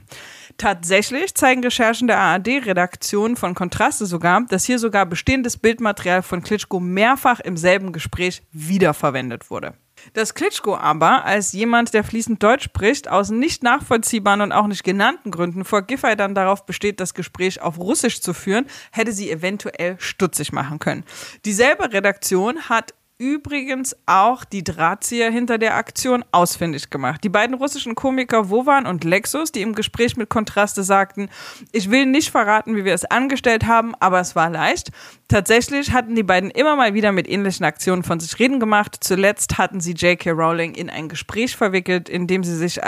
Tatsächlich 0.61 1.33
zeigen 1.33 1.63
Recherchen 1.63 2.07
der 2.07 2.19
ARD-Redaktion 2.19 3.35
von 3.35 3.55
Kontraste 3.55 4.05
sogar, 4.05 4.41
dass 4.41 4.63
hier 4.63 4.77
sogar 4.77 5.07
bestehendes 5.07 5.57
Bildmaterial 5.57 6.21
von 6.21 6.43
Klitschko 6.43 6.79
mehrfach 6.79 7.39
im 7.39 7.57
selben 7.57 7.91
Gespräch 7.93 8.43
wiederverwendet 8.51 9.49
wurde. 9.49 9.73
Dass 10.13 10.35
Klitschko 10.35 10.75
aber 10.75 11.25
als 11.25 11.51
jemand, 11.53 11.95
der 11.95 12.03
fließend 12.03 12.43
Deutsch 12.43 12.65
spricht, 12.65 13.09
aus 13.09 13.31
nicht 13.31 13.63
nachvollziehbaren 13.63 14.41
und 14.41 14.51
auch 14.51 14.67
nicht 14.67 14.83
genannten 14.83 15.31
Gründen 15.31 15.65
vor 15.65 15.81
Giffey 15.81 16.15
dann 16.15 16.35
darauf 16.35 16.63
besteht, 16.67 16.99
das 16.99 17.15
Gespräch 17.15 17.59
auf 17.59 17.79
Russisch 17.79 18.21
zu 18.21 18.35
führen, 18.35 18.67
hätte 18.91 19.13
sie 19.13 19.31
eventuell 19.31 19.95
stutzig 19.97 20.51
machen 20.51 20.77
können. 20.77 21.05
Dieselbe 21.43 21.91
Redaktion 21.91 22.69
hat 22.69 22.93
übrigens 23.21 23.95
auch 24.07 24.43
die 24.43 24.63
Drahtzieher 24.63 25.29
hinter 25.29 25.59
der 25.59 25.75
Aktion 25.75 26.25
ausfindig 26.31 26.89
gemacht. 26.89 27.23
Die 27.23 27.29
beiden 27.29 27.55
russischen 27.55 27.93
Komiker 27.93 28.49
Wovan 28.49 28.87
und 28.87 29.03
Lexus, 29.03 29.51
die 29.51 29.61
im 29.61 29.75
Gespräch 29.75 30.17
mit 30.17 30.29
Kontraste 30.29 30.81
sagten, 30.81 31.29
ich 31.71 31.91
will 31.91 32.07
nicht 32.07 32.31
verraten, 32.31 32.75
wie 32.75 32.83
wir 32.83 32.95
es 32.95 33.05
angestellt 33.05 33.67
haben, 33.67 33.93
aber 33.99 34.19
es 34.19 34.35
war 34.35 34.49
leicht. 34.49 34.89
Tatsächlich 35.27 35.93
hatten 35.93 36.15
die 36.15 36.23
beiden 36.23 36.49
immer 36.49 36.75
mal 36.75 36.95
wieder 36.95 37.11
mit 37.11 37.29
ähnlichen 37.29 37.63
Aktionen 37.63 38.01
von 38.01 38.19
sich 38.19 38.39
reden 38.39 38.59
gemacht. 38.59 38.97
Zuletzt 38.99 39.59
hatten 39.59 39.81
sie 39.81 39.93
J.K. 39.93 40.31
Rowling 40.31 40.73
in 40.73 40.89
ein 40.89 41.07
Gespräch 41.07 41.55
verwickelt, 41.55 42.09
in 42.09 42.25
dem 42.25 42.43
sie 42.43 42.55
sich 42.55 42.81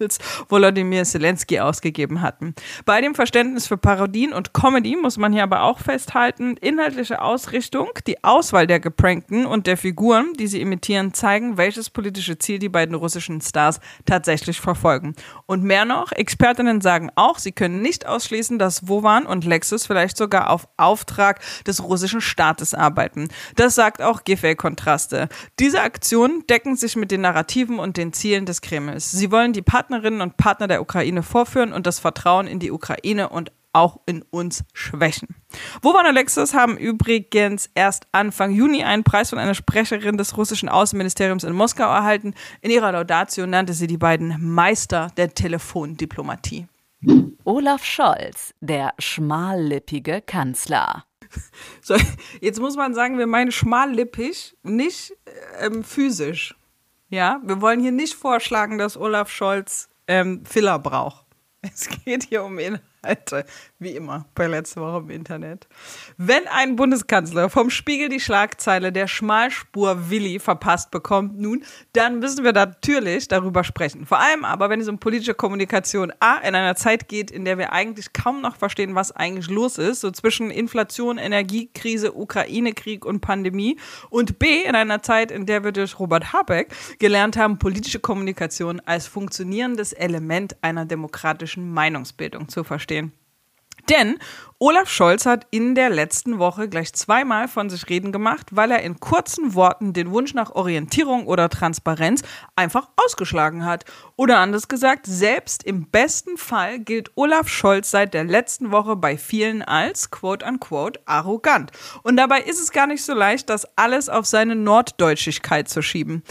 als 0.00 0.18
Volodymyr 0.48 1.04
Zelensky 1.04 1.60
ausgegeben 1.60 2.20
hatten. 2.20 2.54
Bei 2.84 3.00
dem 3.00 3.14
Verständnis 3.14 3.66
für 3.66 3.76
Parodien 3.76 4.32
und 4.32 4.54
Comedy 4.54 4.96
muss 4.96 5.16
man 5.16 5.32
hier 5.32 5.42
aber 5.42 5.62
auch 5.62 5.78
festhalten, 5.78 6.56
inhaltliche 6.56 7.20
Ausrichtung, 7.20 7.90
die 8.06 8.22
Auswahl 8.24 8.66
der 8.66 8.80
geprankten 8.80 9.46
und 9.46 9.66
der 9.66 9.76
Figuren, 9.76 10.32
die 10.38 10.46
sie 10.46 10.60
imitieren, 10.60 11.14
zeigen, 11.14 11.56
welches 11.56 11.90
politische 11.90 12.38
Ziel 12.38 12.58
die 12.58 12.68
beiden 12.68 12.94
russischen 12.94 13.40
Stars 13.40 13.80
tatsächlich 14.06 14.60
verfolgen. 14.60 15.14
Und 15.46 15.62
mehr 15.62 15.84
noch, 15.84 16.12
Expertinnen 16.12 16.80
sagen 16.80 17.10
auch, 17.14 17.38
sie 17.38 17.52
können 17.52 17.82
nicht 17.82 18.06
ausschließen, 18.06 18.58
dass 18.58 18.88
Wovan 18.88 19.26
und 19.26 19.44
Lexus 19.44 19.86
vielleicht 19.86 20.16
sogar 20.16 20.50
auf 20.50 20.68
Auftrag 20.76 21.40
des 21.66 21.82
russischen 21.82 22.20
Staates 22.20 22.74
arbeiten. 22.74 23.28
Das 23.56 23.74
sagt 23.74 24.02
auch 24.02 24.24
Giffey 24.24 24.54
Kontraste. 24.54 25.28
Diese 25.58 25.80
Aktionen 25.80 26.46
decken 26.48 26.76
sich 26.76 26.96
mit 26.96 27.10
den 27.10 27.22
Narrativen 27.22 27.78
und 27.78 27.96
den 27.96 28.12
Zielen 28.12 28.46
des 28.46 28.60
Kremls. 28.60 29.10
Sie 29.10 29.30
wollen 29.30 29.52
die 29.52 29.62
Partnerinnen 29.64 30.20
und 30.20 30.36
Partner 30.36 30.68
der 30.68 30.80
Ukraine 30.80 31.22
vorführen 31.22 31.72
und 31.72 31.86
das 31.86 31.98
Vertrauen 31.98 32.46
in 32.46 32.58
die 32.58 32.70
Ukraine 32.70 33.28
und 33.28 33.52
auch 33.74 34.00
in 34.06 34.22
uns 34.30 34.64
schwächen. 34.72 35.34
Wovan 35.82 36.06
Alexis 36.06 36.54
haben 36.54 36.76
übrigens 36.76 37.68
erst 37.74 38.06
Anfang 38.12 38.52
Juni 38.52 38.84
einen 38.84 39.04
Preis 39.04 39.30
von 39.30 39.38
einer 39.38 39.54
Sprecherin 39.54 40.16
des 40.16 40.36
russischen 40.36 40.68
Außenministeriums 40.68 41.44
in 41.44 41.52
Moskau 41.52 41.84
erhalten. 41.84 42.34
In 42.60 42.70
ihrer 42.70 42.92
Laudatio 42.92 43.46
nannte 43.46 43.74
sie 43.74 43.86
die 43.86 43.98
beiden 43.98 44.36
Meister 44.40 45.08
der 45.16 45.34
Telefondiplomatie. 45.34 46.68
Olaf 47.44 47.84
Scholz, 47.84 48.54
der 48.60 48.94
schmallippige 48.98 50.22
Kanzler. 50.22 51.04
So, 51.82 51.96
jetzt 52.40 52.60
muss 52.60 52.76
man 52.76 52.94
sagen, 52.94 53.18
wir 53.18 53.26
meinen 53.26 53.50
schmallippig, 53.50 54.56
nicht 54.62 55.14
ähm, 55.58 55.82
physisch. 55.82 56.54
Ja, 57.08 57.40
wir 57.44 57.60
wollen 57.60 57.80
hier 57.80 57.92
nicht 57.92 58.14
vorschlagen, 58.14 58.78
dass 58.78 58.96
Olaf 58.96 59.30
Scholz 59.30 59.88
ähm, 60.06 60.44
Filler 60.44 60.78
braucht. 60.78 61.24
Es 61.62 61.88
geht 62.04 62.24
hier 62.24 62.44
um 62.44 62.58
Inhalt. 62.58 62.82
Seite, 63.04 63.44
wie 63.78 63.90
immer, 63.90 64.26
bei 64.34 64.46
letzter 64.46 64.80
Woche 64.80 64.98
im 64.98 65.10
Internet. 65.10 65.68
Wenn 66.16 66.46
ein 66.48 66.76
Bundeskanzler 66.76 67.50
vom 67.50 67.70
Spiegel 67.70 68.08
die 68.08 68.20
Schlagzeile 68.20 68.92
der 68.92 69.08
Schmalspur 69.08 70.10
Willi 70.10 70.38
verpasst 70.38 70.90
bekommt, 70.90 71.38
nun, 71.38 71.64
dann 71.92 72.18
müssen 72.18 72.44
wir 72.44 72.52
natürlich 72.52 73.28
darüber 73.28 73.62
sprechen. 73.62 74.06
Vor 74.06 74.18
allem 74.18 74.44
aber, 74.44 74.70
wenn 74.70 74.80
es 74.80 74.88
um 74.88 74.98
politische 74.98 75.34
Kommunikation 75.34 76.12
A 76.20 76.38
in 76.38 76.54
einer 76.54 76.76
Zeit 76.76 77.08
geht, 77.08 77.30
in 77.30 77.44
der 77.44 77.58
wir 77.58 77.72
eigentlich 77.72 78.12
kaum 78.12 78.40
noch 78.40 78.56
verstehen, 78.56 78.94
was 78.94 79.12
eigentlich 79.12 79.48
los 79.48 79.78
ist, 79.78 80.00
so 80.00 80.10
zwischen 80.10 80.50
Inflation, 80.50 81.18
Energiekrise, 81.18 82.16
Ukraine-Krieg 82.16 83.04
und 83.04 83.20
Pandemie 83.20 83.78
und 84.10 84.38
B 84.38 84.62
in 84.62 84.74
einer 84.74 85.02
Zeit, 85.02 85.30
in 85.30 85.46
der 85.46 85.62
wir 85.64 85.72
durch 85.72 85.98
Robert 85.98 86.32
Habeck 86.32 86.74
gelernt 86.98 87.36
haben, 87.36 87.58
politische 87.58 88.00
Kommunikation 88.00 88.80
als 88.80 89.06
funktionierendes 89.06 89.92
Element 89.92 90.56
einer 90.62 90.86
demokratischen 90.86 91.70
Meinungsbildung 91.72 92.48
zu 92.48 92.64
verstehen. 92.64 92.93
Denn 93.88 94.18
Olaf 94.58 94.88
Scholz 94.88 95.26
hat 95.26 95.46
in 95.50 95.74
der 95.74 95.90
letzten 95.90 96.38
Woche 96.38 96.68
gleich 96.68 96.94
zweimal 96.94 97.48
von 97.48 97.68
sich 97.68 97.86
reden 97.90 98.12
gemacht, 98.12 98.46
weil 98.52 98.70
er 98.70 98.82
in 98.82 98.98
kurzen 98.98 99.54
Worten 99.54 99.92
den 99.92 100.10
Wunsch 100.10 100.32
nach 100.32 100.52
Orientierung 100.52 101.26
oder 101.26 101.50
Transparenz 101.50 102.22
einfach 102.56 102.88
ausgeschlagen 102.96 103.66
hat. 103.66 103.84
Oder 104.16 104.38
anders 104.38 104.68
gesagt, 104.68 105.04
selbst 105.06 105.64
im 105.64 105.90
besten 105.90 106.38
Fall 106.38 106.78
gilt 106.78 107.10
Olaf 107.14 107.48
Scholz 107.48 107.90
seit 107.90 108.14
der 108.14 108.24
letzten 108.24 108.70
Woche 108.70 108.96
bei 108.96 109.18
vielen 109.18 109.60
als 109.60 110.10
quote 110.10 110.46
unquote 110.46 111.00
arrogant. 111.04 111.72
Und 112.02 112.16
dabei 112.16 112.40
ist 112.40 112.60
es 112.60 112.72
gar 112.72 112.86
nicht 112.86 113.04
so 113.04 113.12
leicht, 113.12 113.50
das 113.50 113.66
alles 113.76 114.08
auf 114.08 114.24
seine 114.24 114.56
Norddeutschigkeit 114.56 115.68
zu 115.68 115.82
schieben. 115.82 116.22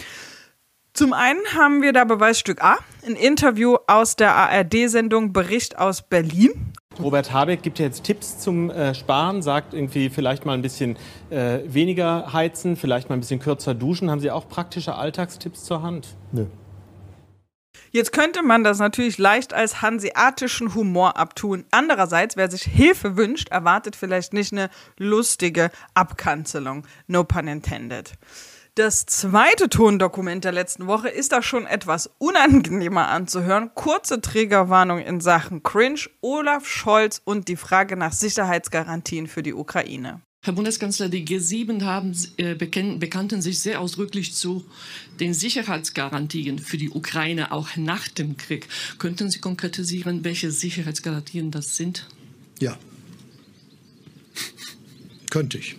Zum 0.95 1.11
einen 1.11 1.41
haben 1.55 1.81
wir 1.81 1.91
da 1.91 2.03
Beweisstück 2.03 2.63
A, 2.63 2.77
ein 3.03 3.15
Interview 3.15 3.77
aus 3.87 4.15
der 4.15 4.35
ARD-Sendung 4.35 5.33
Bericht 5.33 5.79
aus 5.79 6.03
Berlin. 6.03 6.71
Robert 7.01 7.33
Habeck 7.33 7.63
gibt 7.63 7.79
ja 7.79 7.85
jetzt 7.85 8.03
Tipps 8.03 8.37
zum 8.37 8.69
äh, 8.69 8.93
Sparen, 8.93 9.41
sagt 9.41 9.73
irgendwie 9.73 10.11
vielleicht 10.11 10.45
mal 10.45 10.53
ein 10.53 10.61
bisschen 10.61 10.95
äh, 11.31 11.61
weniger 11.65 12.31
heizen, 12.31 12.75
vielleicht 12.75 13.09
mal 13.09 13.17
ein 13.17 13.21
bisschen 13.21 13.39
kürzer 13.39 13.73
duschen. 13.73 14.11
Haben 14.11 14.19
Sie 14.19 14.29
auch 14.29 14.47
praktische 14.47 14.93
Alltagstipps 14.93 15.63
zur 15.63 15.81
Hand? 15.81 16.09
Nö. 16.31 16.45
Jetzt 17.89 18.11
könnte 18.11 18.43
man 18.43 18.63
das 18.63 18.77
natürlich 18.77 19.17
leicht 19.17 19.51
als 19.51 19.81
hanseatischen 19.81 20.75
Humor 20.75 21.17
abtun. 21.17 21.65
Andererseits, 21.71 22.37
wer 22.37 22.51
sich 22.51 22.63
Hilfe 22.63 23.17
wünscht, 23.17 23.49
erwartet 23.49 23.95
vielleicht 23.95 24.33
nicht 24.33 24.51
eine 24.51 24.69
lustige 24.99 25.71
Abkanzelung. 25.95 26.85
No 27.07 27.23
pun 27.23 27.47
intended. 27.47 28.13
Das 28.75 29.05
zweite 29.05 29.69
Tondokument 29.69 30.43
der 30.43 30.51
letzten 30.51 30.87
Woche 30.87 31.07
ist 31.07 31.31
da 31.31 31.43
schon 31.43 31.67
etwas 31.67 32.09
unangenehmer 32.17 33.07
anzuhören. 33.07 33.69
Kurze 33.75 34.19
Trägerwarnung 34.19 34.97
in 34.97 35.21
Sachen 35.21 35.61
Cringe, 35.61 35.99
Olaf 36.21 36.65
Scholz 36.65 37.21
und 37.23 37.49
die 37.49 37.55
Frage 37.55 37.95
nach 37.95 38.13
Sicherheitsgarantien 38.13 39.27
für 39.27 39.43
die 39.43 39.53
Ukraine. 39.53 40.21
Herr 40.41 40.53
Bundeskanzler, 40.53 41.07
die 41.07 41.23
G7 41.23 41.83
haben, 41.83 42.17
äh, 42.37 42.55
bekann, 42.55 42.97
bekannten 42.99 43.43
sich 43.43 43.59
sehr 43.59 43.79
ausdrücklich 43.79 44.33
zu 44.33 44.65
den 45.19 45.35
Sicherheitsgarantien 45.35 46.57
für 46.57 46.77
die 46.77 46.89
Ukraine 46.89 47.51
auch 47.51 47.77
nach 47.77 48.07
dem 48.07 48.37
Krieg. 48.37 48.67
Könnten 48.97 49.29
Sie 49.29 49.39
konkretisieren, 49.39 50.23
welche 50.23 50.49
Sicherheitsgarantien 50.49 51.51
das 51.51 51.75
sind? 51.75 52.07
Ja. 52.59 52.75
Könnte 55.29 55.59
ich. 55.59 55.75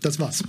Das 0.00 0.18
war's. 0.18 0.42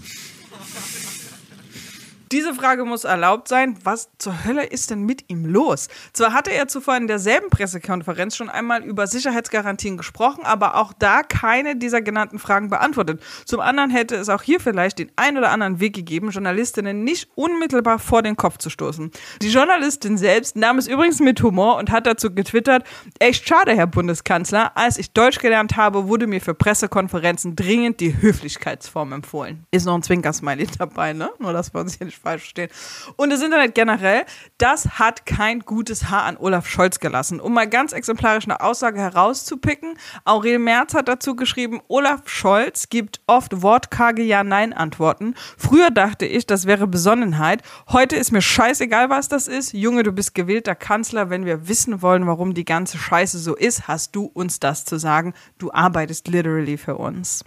Diese 2.32 2.54
Frage 2.54 2.84
muss 2.84 3.06
erlaubt 3.06 3.48
sein. 3.48 3.78
Was 3.84 4.10
zur 4.18 4.44
Hölle 4.44 4.66
ist 4.66 4.90
denn 4.90 5.04
mit 5.04 5.30
ihm 5.30 5.46
los? 5.46 5.88
Zwar 6.12 6.34
hatte 6.34 6.52
er 6.52 6.68
zuvor 6.68 6.98
in 6.98 7.08
derselben 7.08 7.50
Pressekonferenz 7.50 8.36
schon 8.36 8.50
einmal 8.50 8.84
über 8.84 9.08
Sicherheitsgarantien 9.08 9.96
gesprochen, 9.96 10.44
aber 10.44 10.76
auch 10.76 10.92
da 10.92 11.24
keine 11.24 11.78
dieser 11.78 12.02
genannten 12.02 12.38
Fragen 12.38 12.70
beantwortet. 12.70 13.24
Zum 13.46 13.62
anderen 13.62 13.92
hätte 13.92 14.16
es 14.16 14.28
auch 14.28 14.42
hier 14.42 14.60
vielleicht 14.60 15.00
den 15.00 15.10
ein 15.16 15.38
oder 15.38 15.52
anderen 15.52 15.80
Weg 15.80 15.96
gegeben, 15.96 16.32
Journalistinnen 16.32 17.06
nicht 17.06 17.30
unmittelbar 17.36 17.98
vor 17.98 18.22
den 18.22 18.36
Kopf 18.36 18.58
zu 18.58 18.70
stoßen. 18.70 19.12
Die 19.42 19.50
Journalistin 19.50 20.18
selbst 20.18 20.58
nahm 20.58 20.80
es 20.80 20.88
übrigens 20.88 21.22
mit 21.22 21.42
Humor 21.42 21.78
und 21.78 21.92
hat 21.92 22.08
dazu 22.08 22.34
getwittert, 22.34 22.84
echt 23.20 23.48
schade, 23.48 23.74
Herr 23.74 23.88
Bundeskanzler, 23.88 24.76
als 24.76 24.98
ich 24.98 25.12
Deutsch 25.12 25.40
gelernt 25.40 25.78
habe, 25.78 26.10
wurde 26.10 26.28
mir 26.28 26.42
für 26.42 26.54
Pressekonferenzen 26.54 27.56
dringend 27.56 28.02
die 28.02 28.22
Höflichkeitsform 28.22 29.14
empfohlen. 29.14 29.66
Ist 29.72 29.86
noch 29.86 29.96
ein 29.96 30.04
Zwinkersmiley 30.04 30.68
dabei, 30.78 31.14
ne? 31.14 31.30
Nur, 31.40 31.54
dass 31.54 31.74
wir 31.74 31.80
uns 31.80 31.98
hier 31.98 32.06
nicht 32.06 32.17
falsch 32.18 32.42
verstehen. 32.44 32.70
Und 33.16 33.30
das 33.30 33.42
Internet 33.42 33.76
generell, 33.76 34.26
das 34.58 35.00
hat 35.00 35.26
kein 35.26 35.62
gutes 35.62 36.10
Haar 36.10 36.24
an 36.24 36.38
Olaf 36.38 36.68
Scholz 36.68 37.00
gelassen. 37.00 37.40
Um 37.40 37.54
mal 37.54 37.68
ganz 37.68 37.94
exemplarisch 37.94 38.46
eine 38.46 38.62
Aussage 38.62 39.00
herauszupicken, 39.00 39.98
Aurel 40.26 40.60
Merz 40.60 40.94
hat 40.94 41.08
dazu 41.08 41.36
geschrieben, 41.36 41.82
Olaf 41.88 42.28
Scholz 42.28 42.90
gibt 42.90 43.22
oft 43.28 43.62
wortkarge 43.62 44.24
Ja-Nein-Antworten. 44.24 45.36
Früher 45.58 45.92
dachte 45.92 46.26
ich, 46.26 46.46
das 46.46 46.66
wäre 46.66 46.88
Besonnenheit. 46.88 47.62
Heute 47.90 48.16
ist 48.16 48.32
mir 48.32 48.42
scheißegal, 48.42 49.10
was 49.10 49.28
das 49.28 49.48
ist. 49.48 49.74
Junge, 49.74 50.04
du 50.04 50.12
bist 50.12 50.34
gewählter 50.34 50.76
Kanzler. 50.76 51.30
Wenn 51.30 51.46
wir 51.46 51.68
wissen 51.68 52.02
wollen, 52.02 52.28
warum 52.28 52.54
die 52.54 52.66
ganze 52.66 52.98
Scheiße 52.98 53.40
so 53.40 53.56
ist, 53.56 53.88
hast 53.88 54.16
du 54.16 54.26
uns 54.26 54.60
das 54.60 54.86
zu 54.86 54.98
sagen. 54.98 55.34
Du 55.58 55.72
arbeitest 55.72 56.28
literally 56.28 56.78
für 56.78 56.98
uns. 56.98 57.44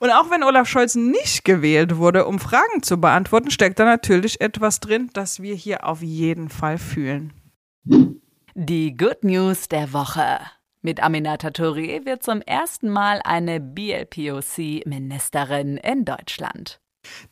Und 0.00 0.10
auch 0.10 0.30
wenn 0.30 0.44
Olaf 0.44 0.68
Scholz 0.68 0.94
nicht 0.94 1.44
gewählt 1.44 1.96
wurde, 1.96 2.26
um 2.26 2.38
Fragen 2.38 2.82
zu 2.82 3.00
beantworten, 3.00 3.50
steckt 3.50 3.78
da 3.78 3.84
natürlich 3.84 4.40
etwas 4.40 4.80
drin, 4.80 5.10
das 5.12 5.42
wir 5.42 5.54
hier 5.54 5.86
auf 5.86 6.02
jeden 6.02 6.48
Fall 6.48 6.78
fühlen. 6.78 7.32
Die 8.54 8.96
Good 8.96 9.24
News 9.24 9.68
der 9.68 9.92
Woche. 9.92 10.40
Mit 10.82 11.02
Aminata 11.02 11.48
Touré 11.48 12.06
wird 12.06 12.22
zum 12.22 12.40
ersten 12.42 12.88
Mal 12.88 13.20
eine 13.24 13.58
BLPOC-Ministerin 13.60 15.76
in 15.76 16.04
Deutschland. 16.04 16.80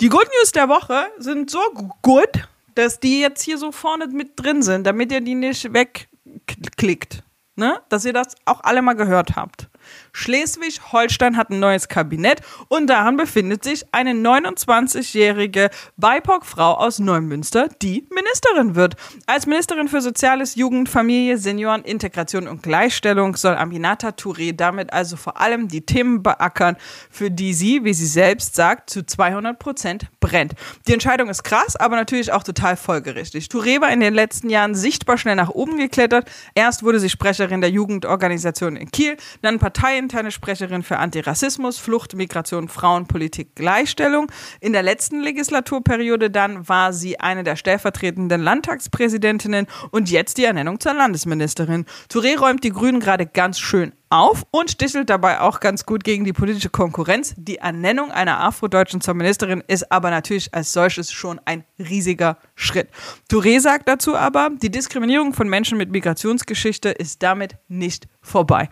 Die 0.00 0.08
Good 0.08 0.28
News 0.40 0.50
der 0.52 0.68
Woche 0.68 1.06
sind 1.18 1.50
so 1.50 1.60
gut, 2.02 2.48
dass 2.74 2.98
die 2.98 3.20
jetzt 3.20 3.42
hier 3.42 3.58
so 3.58 3.70
vorne 3.70 4.08
mit 4.08 4.32
drin 4.36 4.62
sind, 4.62 4.84
damit 4.86 5.12
ihr 5.12 5.20
die 5.20 5.36
nicht 5.36 5.72
wegklickt. 5.72 7.22
Ne? 7.54 7.80
Dass 7.88 8.04
ihr 8.04 8.12
das 8.12 8.34
auch 8.44 8.64
alle 8.64 8.82
mal 8.82 8.94
gehört 8.94 9.36
habt. 9.36 9.68
Schleswig-Holstein 10.16 11.36
hat 11.36 11.50
ein 11.50 11.60
neues 11.60 11.88
Kabinett 11.88 12.40
und 12.68 12.86
daran 12.86 13.18
befindet 13.18 13.62
sich 13.62 13.84
eine 13.92 14.12
29-jährige 14.12 15.68
BIPOC-Frau 15.98 16.72
aus 16.78 16.98
Neumünster, 16.98 17.68
die 17.82 18.08
Ministerin 18.10 18.74
wird. 18.74 18.96
Als 19.26 19.46
Ministerin 19.46 19.88
für 19.88 20.00
Soziales, 20.00 20.54
Jugend, 20.54 20.88
Familie, 20.88 21.36
Senioren, 21.36 21.82
Integration 21.82 22.48
und 22.48 22.62
Gleichstellung 22.62 23.36
soll 23.36 23.56
Aminata 23.56 24.08
Touré 24.08 24.56
damit 24.56 24.90
also 24.90 25.16
vor 25.16 25.38
allem 25.38 25.68
die 25.68 25.84
Themen 25.84 26.22
beackern, 26.22 26.78
für 27.10 27.30
die 27.30 27.52
sie, 27.52 27.84
wie 27.84 27.92
sie 27.92 28.06
selbst 28.06 28.54
sagt, 28.54 28.88
zu 28.88 29.04
200 29.04 29.58
Prozent 29.58 30.06
brennt. 30.20 30.54
Die 30.88 30.94
Entscheidung 30.94 31.28
ist 31.28 31.44
krass, 31.44 31.76
aber 31.76 31.96
natürlich 31.96 32.32
auch 32.32 32.42
total 32.42 32.78
folgerichtig. 32.78 33.48
Touré 33.48 33.82
war 33.82 33.92
in 33.92 34.00
den 34.00 34.14
letzten 34.14 34.48
Jahren 34.48 34.74
sichtbar 34.74 35.18
schnell 35.18 35.36
nach 35.36 35.50
oben 35.50 35.76
geklettert. 35.76 36.26
Erst 36.54 36.82
wurde 36.82 37.00
sie 37.00 37.10
Sprecherin 37.10 37.60
der 37.60 37.68
Jugendorganisation 37.70 38.76
in 38.76 38.90
Kiel, 38.90 39.18
dann 39.42 39.58
parteiinterne 40.06 40.30
Sprecherin 40.30 40.82
für 40.82 40.98
Antirassismus, 40.98 41.78
Flucht, 41.78 42.14
Migration, 42.14 42.68
Frauenpolitik, 42.68 43.56
Gleichstellung. 43.56 44.30
In 44.60 44.72
der 44.72 44.82
letzten 44.82 45.20
Legislaturperiode 45.20 46.30
dann 46.30 46.68
war 46.68 46.92
sie 46.92 47.18
eine 47.18 47.42
der 47.42 47.56
stellvertretenden 47.56 48.40
Landtagspräsidentinnen 48.40 49.66
und 49.90 50.10
jetzt 50.10 50.38
die 50.38 50.44
Ernennung 50.44 50.78
zur 50.78 50.94
Landesministerin. 50.94 51.86
Touré 52.08 52.38
räumt 52.38 52.62
die 52.62 52.70
Grünen 52.70 53.00
gerade 53.00 53.26
ganz 53.26 53.58
schön 53.58 53.92
auf 54.08 54.44
und 54.52 54.70
stichelt 54.70 55.10
dabei 55.10 55.40
auch 55.40 55.58
ganz 55.58 55.84
gut 55.84 56.04
gegen 56.04 56.24
die 56.24 56.32
politische 56.32 56.70
Konkurrenz. 56.70 57.34
Die 57.36 57.58
Ernennung 57.58 58.12
einer 58.12 58.40
Afrodeutschen 58.40 59.00
zur 59.00 59.14
Ministerin 59.14 59.64
ist 59.66 59.90
aber 59.90 60.10
natürlich 60.10 60.54
als 60.54 60.72
solches 60.72 61.10
schon 61.10 61.40
ein 61.44 61.64
riesiger 61.78 62.38
Schritt. 62.54 62.88
Touré 63.28 63.58
sagt 63.58 63.88
dazu 63.88 64.14
aber, 64.14 64.50
die 64.62 64.70
Diskriminierung 64.70 65.34
von 65.34 65.48
Menschen 65.48 65.76
mit 65.76 65.90
Migrationsgeschichte 65.90 66.90
ist 66.90 67.22
damit 67.24 67.56
nicht 67.66 68.06
vorbei. 68.20 68.68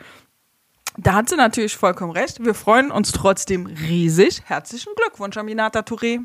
Da 0.96 1.14
hat 1.14 1.28
sie 1.28 1.36
natürlich 1.36 1.76
vollkommen 1.76 2.12
recht. 2.12 2.44
Wir 2.44 2.54
freuen 2.54 2.90
uns 2.90 3.12
trotzdem 3.12 3.66
riesig. 3.66 4.42
Herzlichen 4.44 4.92
Glückwunsch, 4.96 5.36
Aminata 5.36 5.80
Touré. 5.80 6.20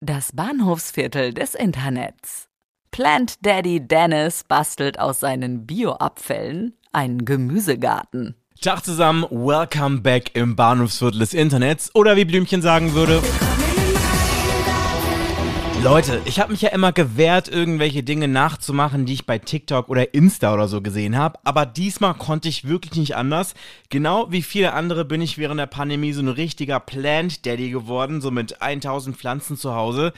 Das 0.00 0.32
Bahnhofsviertel 0.32 1.32
des 1.32 1.54
Internets. 1.54 2.48
Plant 2.90 3.46
Daddy 3.46 3.86
Dennis 3.86 4.42
bastelt 4.44 4.98
aus 4.98 5.20
seinen 5.20 5.66
Bioabfällen 5.66 6.76
einen 6.92 7.24
Gemüsegarten. 7.24 8.34
Tag 8.60 8.84
zusammen, 8.84 9.22
welcome 9.30 10.00
back 10.00 10.34
im 10.34 10.56
Bahnhofsviertel 10.56 11.20
des 11.20 11.32
Internets 11.32 11.94
oder 11.94 12.16
wie 12.16 12.24
Blümchen 12.24 12.62
sagen 12.62 12.94
würde. 12.94 13.22
Leute, 15.82 16.20
ich 16.26 16.38
habe 16.38 16.52
mich 16.52 16.60
ja 16.60 16.68
immer 16.70 16.92
gewehrt, 16.92 17.48
irgendwelche 17.48 18.02
Dinge 18.02 18.28
nachzumachen, 18.28 19.06
die 19.06 19.14
ich 19.14 19.24
bei 19.24 19.38
TikTok 19.38 19.88
oder 19.88 20.12
Insta 20.12 20.52
oder 20.52 20.68
so 20.68 20.82
gesehen 20.82 21.16
habe. 21.16 21.38
Aber 21.42 21.64
diesmal 21.64 22.12
konnte 22.12 22.50
ich 22.50 22.68
wirklich 22.68 22.96
nicht 22.96 23.16
anders. 23.16 23.54
Genau 23.88 24.30
wie 24.30 24.42
viele 24.42 24.74
andere 24.74 25.06
bin 25.06 25.22
ich 25.22 25.38
während 25.38 25.58
der 25.58 25.66
Pandemie 25.66 26.12
so 26.12 26.20
ein 26.20 26.28
richtiger 26.28 26.80
Plant 26.80 27.46
Daddy 27.46 27.70
geworden, 27.70 28.20
so 28.20 28.30
mit 28.30 28.60
1000 28.60 29.16
Pflanzen 29.16 29.56
zu 29.56 29.74
Hause. 29.74 30.12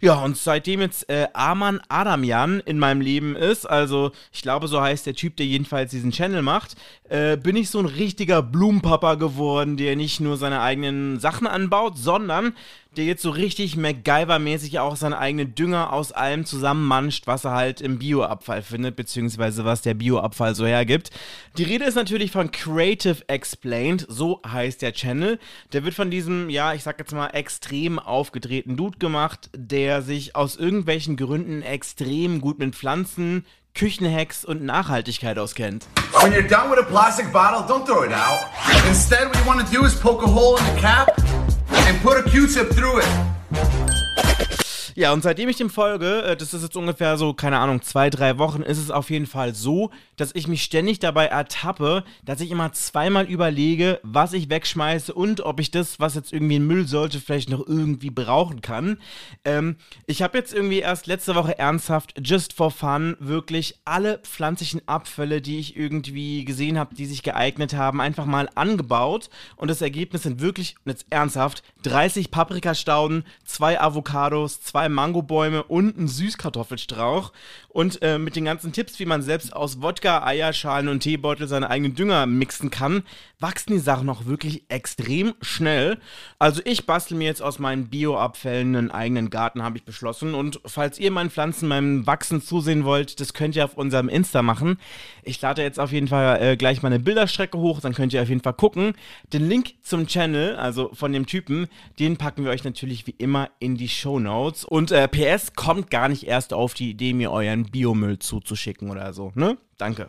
Ja, 0.00 0.14
und 0.14 0.38
seitdem 0.38 0.80
jetzt 0.80 1.10
äh, 1.10 1.28
Arman 1.34 1.82
Adamjan 1.88 2.60
in 2.60 2.78
meinem 2.78 3.02
Leben 3.02 3.36
ist, 3.36 3.66
also 3.66 4.12
ich 4.32 4.40
glaube, 4.40 4.66
so 4.66 4.80
heißt 4.80 5.04
der 5.04 5.14
Typ, 5.14 5.36
der 5.36 5.44
jedenfalls 5.44 5.90
diesen 5.90 6.10
Channel 6.10 6.40
macht, 6.40 6.74
äh, 7.10 7.36
bin 7.36 7.56
ich 7.56 7.68
so 7.68 7.80
ein 7.80 7.86
richtiger 7.86 8.42
Blumenpapa 8.42 9.16
geworden, 9.16 9.76
der 9.76 9.94
nicht 9.94 10.20
nur 10.20 10.38
seine 10.38 10.62
eigenen 10.62 11.20
Sachen 11.20 11.46
anbaut, 11.46 11.98
sondern 11.98 12.54
der 12.96 13.06
jetzt 13.06 13.22
so 13.22 13.30
richtig 13.30 13.76
MacGyver-mäßig 13.76 14.78
auch 14.80 14.96
seinen 14.96 15.14
eigenen 15.14 15.54
Dünger 15.54 15.92
aus 15.92 16.12
allem 16.12 16.44
zusammenmanscht, 16.44 17.26
was 17.26 17.44
er 17.44 17.52
halt 17.52 17.80
im 17.80 17.98
Bioabfall 17.98 18.62
findet, 18.62 18.96
beziehungsweise 18.96 19.64
was 19.64 19.80
der 19.80 19.94
Bioabfall 19.94 20.54
so 20.54 20.66
hergibt. 20.66 21.10
Die 21.56 21.64
Rede 21.64 21.86
ist 21.86 21.94
natürlich 21.94 22.30
von 22.30 22.50
Creative 22.52 23.16
Explained, 23.28 24.06
so 24.08 24.42
heißt 24.46 24.82
der 24.82 24.92
Channel. 24.92 25.38
Der 25.72 25.84
wird 25.84 25.94
von 25.94 26.10
diesem, 26.10 26.50
ja, 26.50 26.74
ich 26.74 26.82
sag 26.82 26.98
jetzt 26.98 27.14
mal, 27.14 27.28
extrem 27.28 27.98
aufgedrehten 27.98 28.76
Dude 28.76 28.98
gemacht, 28.98 29.48
der 29.56 30.02
sich 30.02 30.36
aus 30.36 30.56
irgendwelchen 30.56 31.16
Gründen 31.16 31.62
extrem 31.62 32.42
gut 32.42 32.58
mit 32.58 32.74
Pflanzen, 32.74 33.46
Küchenhacks 33.74 34.44
und 34.44 34.62
Nachhaltigkeit 34.64 35.38
auskennt. 35.38 35.86
When 36.20 36.32
you're 36.32 36.46
done 36.46 36.70
with 36.70 36.78
a 36.78 36.82
plastic 36.82 37.32
bottle, 37.32 37.60
don't 37.66 37.86
throw 37.86 38.04
it 38.04 38.12
out. 38.12 38.40
Instead, 38.86 39.28
what 39.28 39.38
you 39.38 39.46
want 39.46 39.66
to 39.66 39.74
do 39.74 39.86
is 39.86 39.94
poke 39.94 40.22
a 40.22 40.26
hole 40.26 40.58
in 40.58 40.74
the 40.74 40.80
cap 40.80 41.41
and 41.74 42.00
put 42.02 42.18
a 42.18 42.28
Q-tip 42.28 42.70
through 42.72 43.00
it. 43.00 44.51
Ja, 44.94 45.12
und 45.12 45.22
seitdem 45.22 45.48
ich 45.48 45.56
dem 45.56 45.70
folge, 45.70 46.22
äh, 46.22 46.36
das 46.36 46.52
ist 46.52 46.62
jetzt 46.62 46.76
ungefähr 46.76 47.16
so, 47.16 47.32
keine 47.32 47.58
Ahnung, 47.58 47.82
zwei, 47.82 48.10
drei 48.10 48.38
Wochen, 48.38 48.62
ist 48.62 48.78
es 48.78 48.90
auf 48.90 49.10
jeden 49.10 49.26
Fall 49.26 49.54
so, 49.54 49.90
dass 50.16 50.34
ich 50.34 50.48
mich 50.48 50.62
ständig 50.62 50.98
dabei 50.98 51.26
ertappe, 51.26 52.04
dass 52.24 52.40
ich 52.40 52.50
immer 52.50 52.72
zweimal 52.72 53.24
überlege, 53.24 54.00
was 54.02 54.34
ich 54.34 54.50
wegschmeiße 54.50 55.14
und 55.14 55.40
ob 55.40 55.60
ich 55.60 55.70
das, 55.70 55.98
was 55.98 56.14
jetzt 56.14 56.32
irgendwie 56.32 56.56
in 56.56 56.66
Müll 56.66 56.86
sollte, 56.86 57.20
vielleicht 57.20 57.48
noch 57.48 57.66
irgendwie 57.66 58.10
brauchen 58.10 58.60
kann. 58.60 58.98
Ähm, 59.44 59.76
ich 60.06 60.22
habe 60.22 60.36
jetzt 60.36 60.52
irgendwie 60.52 60.80
erst 60.80 61.06
letzte 61.06 61.34
Woche 61.34 61.58
ernsthaft, 61.58 62.14
just 62.22 62.52
for 62.52 62.70
fun, 62.70 63.16
wirklich 63.18 63.76
alle 63.84 64.18
pflanzlichen 64.18 64.86
Abfälle, 64.86 65.40
die 65.40 65.58
ich 65.58 65.76
irgendwie 65.76 66.44
gesehen 66.44 66.78
habe, 66.78 66.94
die 66.94 67.06
sich 67.06 67.22
geeignet 67.22 67.74
haben, 67.74 68.00
einfach 68.00 68.26
mal 68.26 68.50
angebaut. 68.54 69.30
Und 69.56 69.68
das 69.68 69.80
Ergebnis 69.80 70.24
sind 70.24 70.40
wirklich, 70.40 70.76
jetzt 70.84 71.06
ernsthaft, 71.08 71.62
30 71.84 72.30
Paprikastauden, 72.30 73.24
zwei 73.44 73.80
Avocados, 73.80 74.60
zwei 74.60 74.81
Mangobäume 74.88 75.62
und 75.62 75.98
ein 75.98 76.08
Süßkartoffelstrauch. 76.08 77.32
Und 77.68 78.02
äh, 78.02 78.18
mit 78.18 78.36
den 78.36 78.44
ganzen 78.44 78.72
Tipps, 78.72 78.98
wie 78.98 79.06
man 79.06 79.22
selbst 79.22 79.54
aus 79.54 79.80
Wodka, 79.80 80.24
Eierschalen 80.24 80.88
und 80.88 81.00
Teebeutel 81.00 81.48
seine 81.48 81.70
eigenen 81.70 81.94
Dünger 81.94 82.26
mixen 82.26 82.70
kann, 82.70 83.02
wachsen 83.38 83.72
die 83.72 83.78
Sachen 83.78 84.06
noch 84.06 84.26
wirklich 84.26 84.64
extrem 84.68 85.34
schnell. 85.40 85.98
Also 86.38 86.62
ich 86.64 86.86
bastel 86.86 87.16
mir 87.16 87.24
jetzt 87.24 87.42
aus 87.42 87.58
meinen 87.58 87.88
Bioabfällen 87.88 88.76
einen 88.76 88.90
eigenen 88.90 89.30
Garten, 89.30 89.62
habe 89.62 89.78
ich 89.78 89.84
beschlossen. 89.84 90.34
Und 90.34 90.60
falls 90.64 90.98
ihr 90.98 91.10
meinen 91.10 91.30
Pflanzen 91.30 91.68
beim 91.68 92.06
Wachsen 92.06 92.40
zusehen 92.40 92.84
wollt, 92.84 93.20
das 93.20 93.34
könnt 93.34 93.56
ihr 93.56 93.64
auf 93.64 93.76
unserem 93.76 94.08
Insta 94.08 94.42
machen. 94.42 94.78
Ich 95.22 95.40
lade 95.40 95.62
jetzt 95.62 95.80
auf 95.80 95.92
jeden 95.92 96.08
Fall 96.08 96.40
äh, 96.42 96.56
gleich 96.56 96.82
meine 96.82 97.00
Bilderstrecke 97.00 97.58
hoch, 97.58 97.80
dann 97.80 97.94
könnt 97.94 98.12
ihr 98.12 98.22
auf 98.22 98.28
jeden 98.28 98.42
Fall 98.42 98.54
gucken. 98.54 98.94
Den 99.32 99.48
Link 99.48 99.74
zum 99.82 100.06
Channel, 100.06 100.56
also 100.56 100.90
von 100.92 101.12
dem 101.12 101.26
Typen, 101.26 101.68
den 101.98 102.16
packen 102.16 102.44
wir 102.44 102.50
euch 102.50 102.64
natürlich 102.64 103.06
wie 103.06 103.14
immer 103.18 103.50
in 103.58 103.76
die 103.76 103.88
Show 103.88 104.18
Notes. 104.18 104.64
Und 104.72 104.90
äh, 104.90 105.06
PS 105.06 105.52
kommt 105.52 105.90
gar 105.90 106.08
nicht 106.08 106.26
erst 106.26 106.54
auf 106.54 106.72
die 106.72 106.88
Idee, 106.88 107.12
mir 107.12 107.30
euren 107.30 107.64
Biomüll 107.64 108.18
zuzuschicken 108.18 108.90
oder 108.90 109.12
so, 109.12 109.30
ne? 109.34 109.58
Danke. 109.76 110.08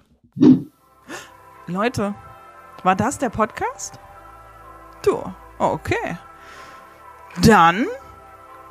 Leute, 1.67 2.15
war 2.81 2.95
das 2.95 3.17
der 3.17 3.27
Podcast? 3.27 3.99
Du, 5.03 5.21
okay. 5.59 6.17
Dann 7.41 7.87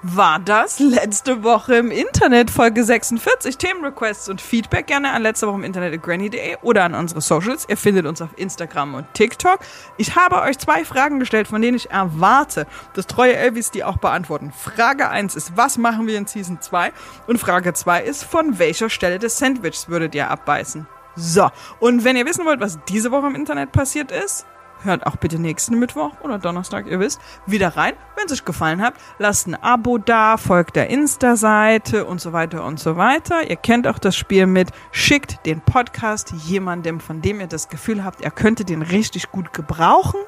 war 0.02 0.40
das 0.40 0.80
letzte 0.80 1.44
Woche 1.44 1.76
im 1.76 1.92
Internet, 1.92 2.50
Folge 2.50 2.82
46. 2.82 3.56
Themenrequests 3.56 4.28
und 4.28 4.40
Feedback 4.40 4.88
gerne 4.88 5.12
an 5.12 5.22
letzte 5.22 5.46
Woche 5.46 5.56
im 5.56 5.64
Internet 5.64 5.94
at 5.94 6.02
granny.de 6.02 6.56
oder 6.62 6.84
an 6.84 6.94
unsere 6.94 7.20
Socials. 7.20 7.66
Ihr 7.68 7.76
findet 7.76 8.06
uns 8.06 8.20
auf 8.20 8.30
Instagram 8.36 8.94
und 8.94 9.06
TikTok. 9.14 9.60
Ich 9.98 10.16
habe 10.16 10.42
euch 10.42 10.58
zwei 10.58 10.84
Fragen 10.84 11.20
gestellt, 11.20 11.46
von 11.46 11.62
denen 11.62 11.76
ich 11.76 11.90
erwarte, 11.90 12.66
dass 12.94 13.06
treue 13.06 13.36
Elvis 13.36 13.70
die 13.70 13.84
auch 13.84 13.98
beantworten. 13.98 14.52
Frage 14.52 15.08
1 15.08 15.36
ist, 15.36 15.56
was 15.56 15.78
machen 15.78 16.08
wir 16.08 16.18
in 16.18 16.26
Season 16.26 16.60
2? 16.60 16.92
Und 17.28 17.38
Frage 17.38 17.72
2 17.72 18.02
ist, 18.02 18.24
von 18.24 18.58
welcher 18.58 18.90
Stelle 18.90 19.20
des 19.20 19.38
Sandwichs 19.38 19.88
würdet 19.88 20.16
ihr 20.16 20.28
abbeißen? 20.28 20.86
So, 21.14 21.50
und 21.78 22.04
wenn 22.04 22.16
ihr 22.16 22.26
wissen 22.26 22.44
wollt, 22.44 22.60
was 22.60 22.78
diese 22.88 23.12
Woche 23.12 23.28
im 23.28 23.34
Internet 23.34 23.70
passiert 23.70 24.10
ist, 24.10 24.46
hört 24.84 25.06
auch 25.06 25.16
bitte 25.16 25.38
nächsten 25.38 25.78
Mittwoch 25.78 26.12
oder 26.22 26.38
Donnerstag, 26.38 26.86
ihr 26.86 27.00
wisst, 27.00 27.20
wieder 27.46 27.76
rein. 27.76 27.94
Wenn 28.16 28.26
es 28.26 28.32
euch 28.32 28.44
gefallen 28.44 28.82
hat, 28.82 28.94
lasst 29.18 29.46
ein 29.46 29.54
Abo 29.54 29.98
da, 29.98 30.36
folgt 30.36 30.76
der 30.76 30.90
Insta-Seite 30.90 32.04
und 32.04 32.20
so 32.20 32.32
weiter 32.32 32.64
und 32.64 32.78
so 32.78 32.96
weiter. 32.96 33.48
Ihr 33.48 33.56
kennt 33.56 33.86
auch 33.86 33.98
das 33.98 34.16
Spiel 34.16 34.46
mit, 34.46 34.70
schickt 34.90 35.44
den 35.46 35.60
Podcast 35.60 36.32
jemandem, 36.32 37.00
von 37.00 37.20
dem 37.22 37.40
ihr 37.40 37.46
das 37.46 37.68
Gefühl 37.68 38.04
habt, 38.04 38.20
er 38.20 38.30
könnte 38.30 38.64
den 38.64 38.82
richtig 38.82 39.30
gut 39.30 39.52
gebrauchen. 39.52 40.20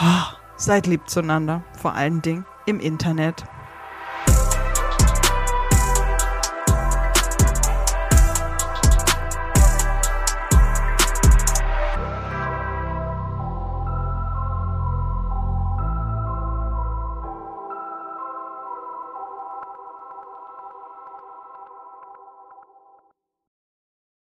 Oh, 0.00 0.34
seid 0.56 0.86
lieb 0.86 1.08
zueinander, 1.08 1.62
vor 1.80 1.94
allen 1.94 2.22
Dingen 2.22 2.46
im 2.66 2.80
Internet. 2.80 3.44